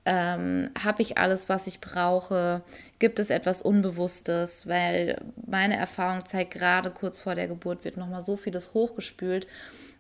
Ähm, 0.05 0.69
Habe 0.81 1.01
ich 1.01 1.17
alles, 1.17 1.49
was 1.49 1.67
ich 1.67 1.81
brauche? 1.81 2.62
Gibt 2.99 3.19
es 3.19 3.29
etwas 3.29 3.62
Unbewusstes? 3.62 4.67
Weil 4.67 5.21
meine 5.45 5.75
Erfahrung 5.75 6.25
zeigt, 6.25 6.51
gerade 6.51 6.91
kurz 6.91 7.19
vor 7.19 7.36
der 7.36 7.47
Geburt 7.47 7.84
wird 7.84 7.97
nochmal 7.97 8.23
so 8.23 8.38
vieles 8.38 8.73
hochgespült. 8.73 9.47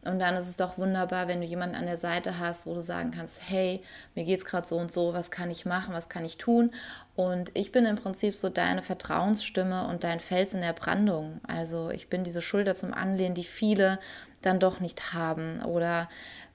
Und 0.05 0.19
dann 0.19 0.35
ist 0.35 0.47
es 0.47 0.55
doch 0.55 0.77
wunderbar, 0.77 1.27
wenn 1.27 1.41
du 1.41 1.47
jemanden 1.47 1.75
an 1.75 1.85
der 1.85 1.97
Seite 1.97 2.39
hast, 2.39 2.65
wo 2.67 2.73
du 2.73 2.81
sagen 2.81 3.11
kannst, 3.11 3.35
hey, 3.47 3.83
mir 4.13 4.23
geht 4.23 4.39
es 4.39 4.45
gerade 4.45 4.67
so 4.67 4.77
und 4.77 4.91
so, 4.91 5.13
was 5.13 5.31
kann 5.31 5.49
ich 5.49 5.65
machen, 5.65 5.93
was 5.93 6.09
kann 6.09 6.25
ich 6.25 6.37
tun? 6.37 6.71
Und 7.15 7.51
ich 7.53 7.71
bin 7.71 7.85
im 7.85 7.95
Prinzip 7.95 8.35
so 8.35 8.49
deine 8.49 8.81
Vertrauensstimme 8.81 9.87
und 9.87 10.03
dein 10.03 10.19
Fels 10.19 10.53
in 10.53 10.61
der 10.61 10.73
Brandung. 10.73 11.41
Also 11.47 11.89
ich 11.89 12.09
bin 12.09 12.23
diese 12.23 12.41
Schulter 12.41 12.75
zum 12.75 12.93
Anlehnen, 12.93 13.35
die 13.35 13.43
viele 13.43 13.99
dann 14.41 14.59
doch 14.59 14.79
nicht 14.79 15.13
haben 15.13 15.63
oder 15.63 16.07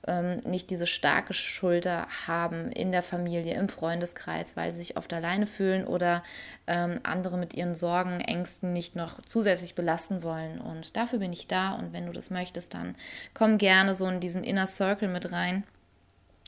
ähm, 0.06 0.36
nicht 0.44 0.70
diese 0.70 0.86
starke 0.86 1.34
Schulter 1.34 2.06
haben 2.26 2.72
in 2.72 2.92
der 2.92 3.02
Familie, 3.02 3.54
im 3.54 3.68
Freundeskreis, 3.68 4.56
weil 4.56 4.72
sie 4.72 4.78
sich 4.78 4.96
oft 4.96 5.12
alleine 5.12 5.46
fühlen 5.46 5.86
oder 5.86 6.22
ähm, 6.66 7.00
andere 7.02 7.36
mit 7.36 7.54
ihren 7.54 7.74
Sorgen, 7.74 8.20
Ängsten 8.20 8.72
nicht 8.72 8.96
noch 8.96 9.20
zusätzlich 9.22 9.74
belasten 9.74 10.22
wollen. 10.22 10.60
Und 10.60 10.96
dafür 10.96 11.18
bin 11.18 11.32
ich 11.32 11.48
da. 11.48 11.72
Und 11.72 11.92
wenn 11.92 12.06
du 12.06 12.12
das 12.12 12.30
möchtest, 12.30 12.74
dann 12.74 12.94
komm 13.34 13.58
gerne 13.58 13.94
so 13.94 14.06
in 14.08 14.20
diesen 14.20 14.44
Inner 14.44 14.66
Circle 14.66 15.08
mit 15.08 15.32
rein 15.32 15.64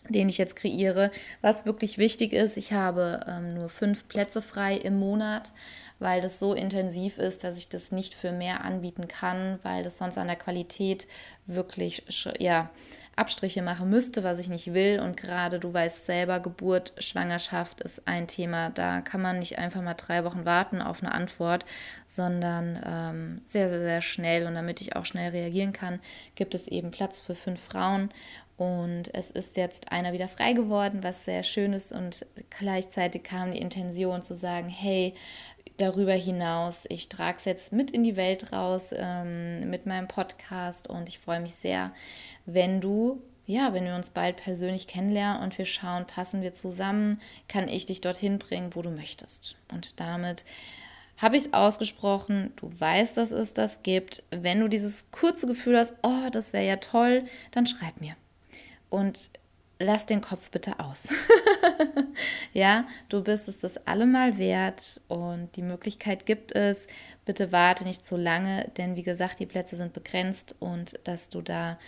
den 0.09 0.29
ich 0.29 0.39
jetzt 0.39 0.57
kreiere. 0.57 1.11
Was 1.41 1.65
wirklich 1.65 1.99
wichtig 1.99 2.33
ist, 2.33 2.57
ich 2.57 2.73
habe 2.73 3.21
ähm, 3.29 3.55
nur 3.55 3.69
fünf 3.69 4.09
Plätze 4.09 4.43
frei 4.43 4.77
im 4.77 4.99
Monat, 4.99 5.53
weil 5.99 6.21
das 6.21 6.39
so 6.39 6.55
intensiv 6.55 7.19
ist, 7.19 7.45
dass 7.45 7.57
ich 7.57 7.69
das 7.69 7.93
nicht 7.93 8.15
für 8.15 8.33
mehr 8.33 8.65
anbieten 8.65 9.07
kann, 9.07 9.61
weil 9.63 9.85
das 9.85 9.99
sonst 9.99 10.19
an 10.19 10.27
der 10.27 10.37
Qualität 10.37 11.07
wirklich 11.47 12.05
ja, 12.39 12.71
Abstriche 13.15 13.63
machen 13.63 13.91
müsste, 13.91 14.25
was 14.25 14.39
ich 14.39 14.49
nicht 14.49 14.73
will. 14.73 15.01
Und 15.01 15.17
gerade 15.17 15.59
du 15.59 15.73
weißt 15.73 16.07
selber, 16.07 16.41
Geburt, 16.41 16.95
Schwangerschaft 16.99 17.81
ist 17.83 18.09
ein 18.09 18.27
Thema. 18.27 18.71
Da 18.71 19.01
kann 19.01 19.21
man 19.21 19.39
nicht 19.39 19.59
einfach 19.59 19.83
mal 19.83 19.95
drei 19.95 20.25
Wochen 20.25 20.45
warten 20.45 20.81
auf 20.81 21.03
eine 21.03 21.13
Antwort, 21.13 21.65
sondern 22.07 22.81
ähm, 22.85 23.43
sehr, 23.45 23.69
sehr, 23.69 23.81
sehr 23.81 24.03
schnell. 24.03 24.47
Und 24.47 24.55
damit 24.55 24.81
ich 24.81 24.97
auch 24.97 25.05
schnell 25.05 25.31
reagieren 25.31 25.73
kann, 25.73 26.01
gibt 26.35 26.55
es 26.55 26.69
eben 26.69 26.91
Platz 26.91 27.21
für 27.21 27.35
fünf 27.35 27.61
Frauen. 27.61 28.11
Und 28.57 29.13
es 29.15 29.31
ist 29.31 29.57
jetzt 29.57 29.91
einer 29.91 30.13
wieder 30.13 30.29
frei 30.29 30.53
geworden, 30.53 31.03
was 31.03 31.25
sehr 31.25 31.43
schön 31.43 31.73
ist. 31.73 31.93
Und 31.93 32.25
gleichzeitig 32.51 33.25
kam 33.25 33.53
die 33.53 33.61
Intention 33.61 34.23
zu 34.23 34.37
sagen, 34.37 34.69
hey, 34.69 35.15
darüber 35.79 36.13
hinaus, 36.13 36.85
ich 36.89 37.09
trage 37.09 37.39
es 37.39 37.45
jetzt 37.45 37.73
mit 37.73 37.91
in 37.91 38.05
die 38.05 38.17
Welt 38.17 38.53
raus 38.53 38.95
ähm, 38.97 39.69
mit 39.71 39.87
meinem 39.87 40.09
Podcast 40.09 40.89
und 40.89 41.09
ich 41.09 41.19
freue 41.19 41.41
mich 41.41 41.55
sehr, 41.55 41.93
wenn 42.47 42.81
du, 42.81 43.23
ja, 43.47 43.73
wenn 43.75 43.85
wir 43.85 43.95
uns 43.95 44.11
bald 44.11 44.37
persönlich 44.37 44.87
kennenlernen 44.87 45.43
und 45.43 45.59
wir 45.59 45.67
schauen, 45.67 46.07
passen 46.07 46.43
wir 46.43 46.55
zusammen, 46.55 47.21
kann 47.49 47.69
ich 47.69 47.87
dich 47.87 48.01
dorthin 48.01 48.39
bringen, 48.39 48.75
wo 48.75 48.83
du 48.83 48.91
möchtest. 48.91 49.57
Und 49.73 50.01
damit 50.01 50.45
habe 51.19 51.37
ich 51.37 51.45
es 51.45 51.53
ausgesprochen, 51.53 52.53
du 52.57 52.71
weißt, 52.79 53.17
dass 53.17 53.31
es 53.31 53.55
das 53.55 53.83
gibt. 53.83 54.25
Wenn 54.31 54.61
du 54.61 54.69
dieses 54.69 55.11
kurze 55.13 55.47
Gefühl 55.47 55.79
hast, 55.79 55.95
oh, 56.03 56.29
das 56.33 56.53
wäre 56.53 56.67
ja 56.67 56.77
toll, 56.77 57.25
dann 57.53 57.67
schreib 57.67 58.01
mir. 58.01 58.17
Und 58.91 59.31
lass 59.83 60.07
den 60.07 60.21
Kopf 60.21 60.51
bitte 60.51 60.81
aus. 60.81 61.09
ja, 62.53 62.87
du 63.09 63.23
bist 63.23 63.49
es 63.49 63.61
das 63.61 63.87
allemal 63.87 64.39
wert 64.39 65.01
und 65.09 65.55
die 65.57 65.63
Möglichkeit 65.63 66.27
gibt 66.27 66.53
es. 66.53 66.87
Bitte 67.25 67.53
warte 67.53 67.85
nicht 67.85 68.05
zu 68.05 68.17
lange, 68.17 68.71
denn 68.77 68.97
wie 68.97 69.03
gesagt, 69.03 69.39
die 69.39 69.47
Plätze 69.47 69.77
sind 69.77 69.93
begrenzt 69.93 70.57
und 70.59 70.99
dass 71.05 71.31
du 71.31 71.41
da 71.41 71.79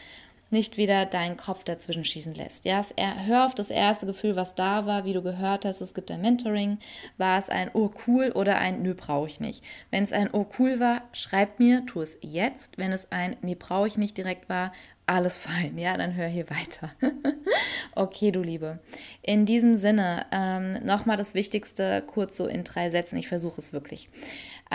nicht 0.54 0.78
wieder 0.78 1.04
deinen 1.04 1.36
Kopf 1.36 1.64
dazwischen 1.64 2.06
schießen 2.06 2.32
lässt. 2.32 2.64
Ja, 2.64 2.82
hör 3.26 3.44
auf 3.44 3.54
das 3.54 3.68
erste 3.68 4.06
Gefühl, 4.06 4.36
was 4.36 4.54
da 4.54 4.86
war, 4.86 5.04
wie 5.04 5.12
du 5.12 5.20
gehört 5.20 5.66
hast, 5.66 5.82
es 5.82 5.92
gibt 5.92 6.10
ein 6.10 6.22
Mentoring. 6.22 6.78
War 7.18 7.38
es 7.38 7.50
ein 7.50 7.70
Oh 7.74 7.90
cool 8.06 8.32
oder 8.34 8.56
ein 8.58 8.80
Nö, 8.80 8.94
brauche 8.94 9.26
ich 9.26 9.40
nicht? 9.40 9.62
Wenn 9.90 10.04
es 10.04 10.12
ein 10.12 10.30
Oh 10.32 10.46
cool 10.58 10.80
war, 10.80 11.02
schreib 11.12 11.58
mir, 11.58 11.84
tu 11.84 12.00
es 12.00 12.16
jetzt. 12.22 12.78
Wenn 12.78 12.92
es 12.92 13.12
ein 13.12 13.36
Nee, 13.42 13.56
brauche 13.56 13.88
ich 13.88 13.98
nicht 13.98 14.16
direkt 14.16 14.48
war, 14.48 14.72
alles 15.06 15.36
fein, 15.38 15.76
ja, 15.76 15.96
dann 15.96 16.14
hör 16.14 16.28
hier 16.28 16.48
weiter. 16.48 16.90
okay, 17.94 18.30
du 18.30 18.40
Liebe. 18.40 18.78
In 19.22 19.44
diesem 19.44 19.74
Sinne, 19.74 20.24
ähm, 20.32 20.84
nochmal 20.84 21.16
das 21.16 21.34
Wichtigste 21.34 22.02
kurz 22.06 22.36
so 22.36 22.46
in 22.46 22.64
drei 22.64 22.90
Sätzen. 22.90 23.18
Ich 23.18 23.28
versuche 23.28 23.60
es 23.60 23.72
wirklich. 23.72 24.08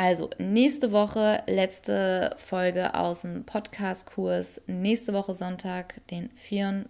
Also, 0.02 0.30
nächste 0.38 0.94
Woche, 0.94 1.44
letzte 1.46 2.34
Folge 2.38 2.94
aus 2.96 3.24
dem 3.24 3.44
Podcast-Kurs. 3.44 4.62
Nächste 4.66 5.12
Woche 5.12 5.34
Sonntag, 5.34 5.96
den 6.10 6.30
4. 6.38 6.86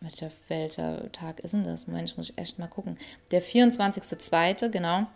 Welcher, 0.00 0.30
welcher 0.46 1.10
Tag 1.10 1.40
ist 1.40 1.52
denn 1.52 1.64
das? 1.64 1.88
Moment, 1.88 2.10
ich 2.10 2.16
muss 2.16 2.32
echt 2.36 2.60
mal 2.60 2.68
gucken. 2.68 2.96
Der 3.32 3.42
24.02., 3.42 4.68
genau. 4.68 5.08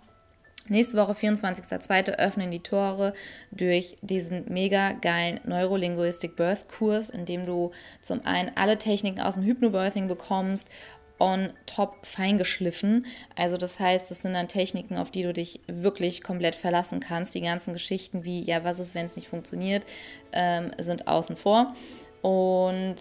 Nächste 0.66 0.96
Woche, 0.96 1.12
24.02., 1.12 2.18
öffnen 2.18 2.51
die 2.51 2.59
Tore 2.59 3.14
durch 3.53 3.94
diesen 4.03 4.53
mega 4.53 4.94
geilen 4.94 5.40
Neurolinguistic 5.44 6.35
Birth 6.35 6.68
Kurs, 6.68 7.09
in 7.09 7.24
dem 7.24 7.46
du 7.46 7.70
zum 8.03 8.27
einen 8.27 8.51
alle 8.57 8.79
Techniken 8.79 9.20
aus 9.20 9.35
dem 9.35 9.44
Hypnobirthing 9.44 10.09
bekommst, 10.09 10.66
on 11.18 11.52
top 11.66 12.07
feingeschliffen. 12.07 13.07
Also 13.37 13.57
das 13.57 13.78
heißt, 13.78 14.11
das 14.11 14.22
sind 14.22 14.35
dann 14.35 14.48
Techniken, 14.48 14.96
auf 14.96 15.11
die 15.11 15.22
du 15.22 15.33
dich 15.33 15.61
wirklich 15.66 16.22
komplett 16.22 16.54
verlassen 16.54 17.00
kannst. 17.00 17.35
Die 17.35 17.40
ganzen 17.40 17.72
Geschichten 17.72 18.24
wie, 18.24 18.42
ja, 18.44 18.64
was 18.64 18.78
ist, 18.78 18.94
wenn 18.94 19.07
es 19.07 19.16
nicht 19.16 19.28
funktioniert, 19.28 19.85
ähm, 20.33 20.70
sind 20.78 21.09
außen 21.09 21.37
vor. 21.37 21.74
Und 22.22 22.96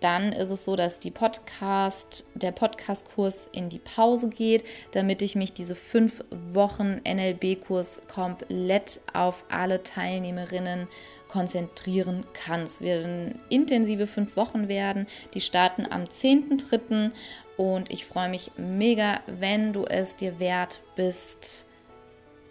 dann 0.00 0.32
ist 0.32 0.50
es 0.50 0.66
so, 0.66 0.76
dass 0.76 1.00
die 1.00 1.10
Podcast, 1.10 2.26
der 2.34 2.52
Podcast-Kurs 2.52 3.48
in 3.52 3.70
die 3.70 3.78
Pause 3.78 4.28
geht, 4.28 4.64
damit 4.92 5.22
ich 5.22 5.34
mich 5.34 5.54
diese 5.54 5.74
fünf 5.74 6.22
Wochen 6.52 7.00
NLB-Kurs 7.08 8.02
komplett 8.12 9.00
auf 9.14 9.46
alle 9.48 9.82
Teilnehmerinnen 9.82 10.88
konzentrieren 11.34 12.24
kann. 12.32 12.62
Es 12.62 12.80
werden 12.80 13.40
intensive 13.48 14.06
fünf 14.06 14.36
Wochen 14.36 14.68
werden. 14.68 15.08
Die 15.34 15.40
starten 15.40 15.84
am 15.90 16.04
10.3. 16.04 17.10
und 17.56 17.90
ich 17.90 18.06
freue 18.06 18.28
mich 18.28 18.52
mega, 18.56 19.20
wenn 19.26 19.72
du 19.72 19.84
es 19.84 20.14
dir 20.14 20.38
wert 20.38 20.80
bist, 20.94 21.66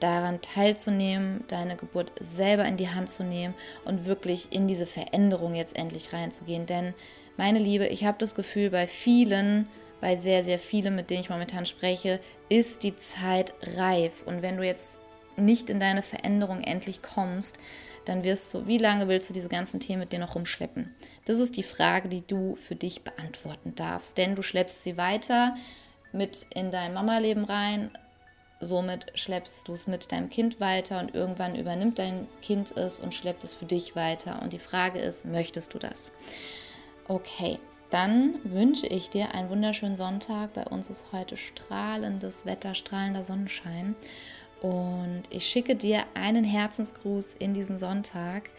daran 0.01 0.41
teilzunehmen, 0.41 1.45
deine 1.47 1.77
Geburt 1.77 2.11
selber 2.19 2.65
in 2.65 2.75
die 2.75 2.89
Hand 2.89 3.09
zu 3.09 3.23
nehmen 3.23 3.53
und 3.85 4.05
wirklich 4.05 4.51
in 4.51 4.67
diese 4.67 4.85
Veränderung 4.85 5.55
jetzt 5.55 5.77
endlich 5.77 6.11
reinzugehen. 6.11 6.65
Denn, 6.65 6.93
meine 7.37 7.59
Liebe, 7.59 7.87
ich 7.87 8.03
habe 8.03 8.17
das 8.19 8.35
Gefühl, 8.35 8.69
bei 8.69 8.87
vielen, 8.87 9.65
bei 10.01 10.17
sehr, 10.17 10.43
sehr 10.43 10.59
vielen, 10.59 10.97
mit 10.97 11.09
denen 11.09 11.21
ich 11.21 11.29
momentan 11.29 11.65
spreche, 11.65 12.19
ist 12.49 12.83
die 12.83 12.97
Zeit 12.97 13.53
reif. 13.77 14.11
Und 14.25 14.41
wenn 14.41 14.57
du 14.57 14.63
jetzt 14.65 14.97
nicht 15.37 15.69
in 15.69 15.79
deine 15.79 16.01
Veränderung 16.01 16.61
endlich 16.61 17.01
kommst, 17.01 17.57
dann 18.05 18.23
wirst 18.23 18.53
du, 18.53 18.67
wie 18.67 18.77
lange 18.77 19.07
willst 19.07 19.29
du 19.29 19.33
diese 19.33 19.49
ganzen 19.49 19.79
Themen 19.79 20.01
mit 20.01 20.11
dir 20.11 20.19
noch 20.19 20.35
rumschleppen? 20.35 20.93
Das 21.25 21.39
ist 21.39 21.55
die 21.55 21.63
Frage, 21.63 22.09
die 22.09 22.25
du 22.25 22.55
für 22.57 22.75
dich 22.75 23.03
beantworten 23.03 23.75
darfst, 23.75 24.17
denn 24.17 24.35
du 24.35 24.41
schleppst 24.41 24.83
sie 24.83 24.97
weiter 24.97 25.55
mit 26.11 26.45
in 26.53 26.71
dein 26.71 26.93
Mama-Leben 26.93 27.45
rein. 27.45 27.91
Somit 28.59 29.11
schleppst 29.15 29.67
du 29.67 29.73
es 29.73 29.87
mit 29.87 30.11
deinem 30.11 30.29
Kind 30.29 30.59
weiter 30.59 30.99
und 30.99 31.13
irgendwann 31.15 31.55
übernimmt 31.55 31.99
dein 31.99 32.27
Kind 32.41 32.75
es 32.77 32.99
und 32.99 33.13
schleppt 33.13 33.43
es 33.43 33.53
für 33.53 33.65
dich 33.65 33.95
weiter. 33.95 34.41
Und 34.41 34.53
die 34.53 34.59
Frage 34.59 34.99
ist, 34.99 35.25
möchtest 35.25 35.73
du 35.73 35.79
das? 35.79 36.11
Okay, 37.07 37.59
dann 37.89 38.39
wünsche 38.43 38.87
ich 38.87 39.09
dir 39.09 39.33
einen 39.33 39.49
wunderschönen 39.49 39.95
Sonntag. 39.95 40.53
Bei 40.53 40.65
uns 40.65 40.89
ist 40.89 41.05
heute 41.11 41.37
strahlendes 41.37 42.45
Wetter, 42.45 42.73
strahlender 42.73 43.23
Sonnenschein. 43.23 43.95
Und 44.63 45.23
ich 45.29 45.45
schicke 45.45 45.75
dir 45.75 46.05
einen 46.15 46.45
Herzensgruß 46.45 47.35
in 47.37 47.53
diesen 47.53 47.77
Sonntag. 47.77 48.49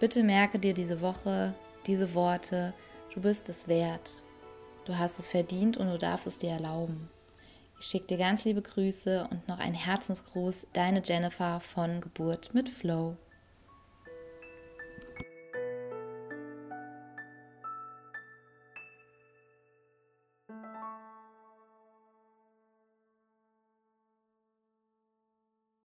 Bitte 0.00 0.24
merke 0.24 0.58
dir 0.58 0.74
diese 0.74 1.00
Woche 1.02 1.54
diese 1.86 2.14
Worte. 2.14 2.72
Du 3.14 3.20
bist 3.20 3.48
es 3.48 3.68
wert. 3.68 4.22
Du 4.86 4.98
hast 4.98 5.18
es 5.18 5.28
verdient 5.28 5.76
und 5.76 5.88
du 5.88 5.98
darfst 5.98 6.26
es 6.26 6.38
dir 6.38 6.50
erlauben. 6.50 7.10
Ich 7.78 7.86
schicke 7.86 8.06
dir 8.06 8.18
ganz 8.18 8.44
liebe 8.44 8.62
Grüße 8.62 9.28
und 9.30 9.48
noch 9.48 9.58
einen 9.58 9.74
Herzensgruß, 9.74 10.66
deine 10.72 11.02
Jennifer 11.04 11.60
von 11.60 12.00
Geburt 12.00 12.54
mit 12.54 12.68
Flow. 12.68 13.16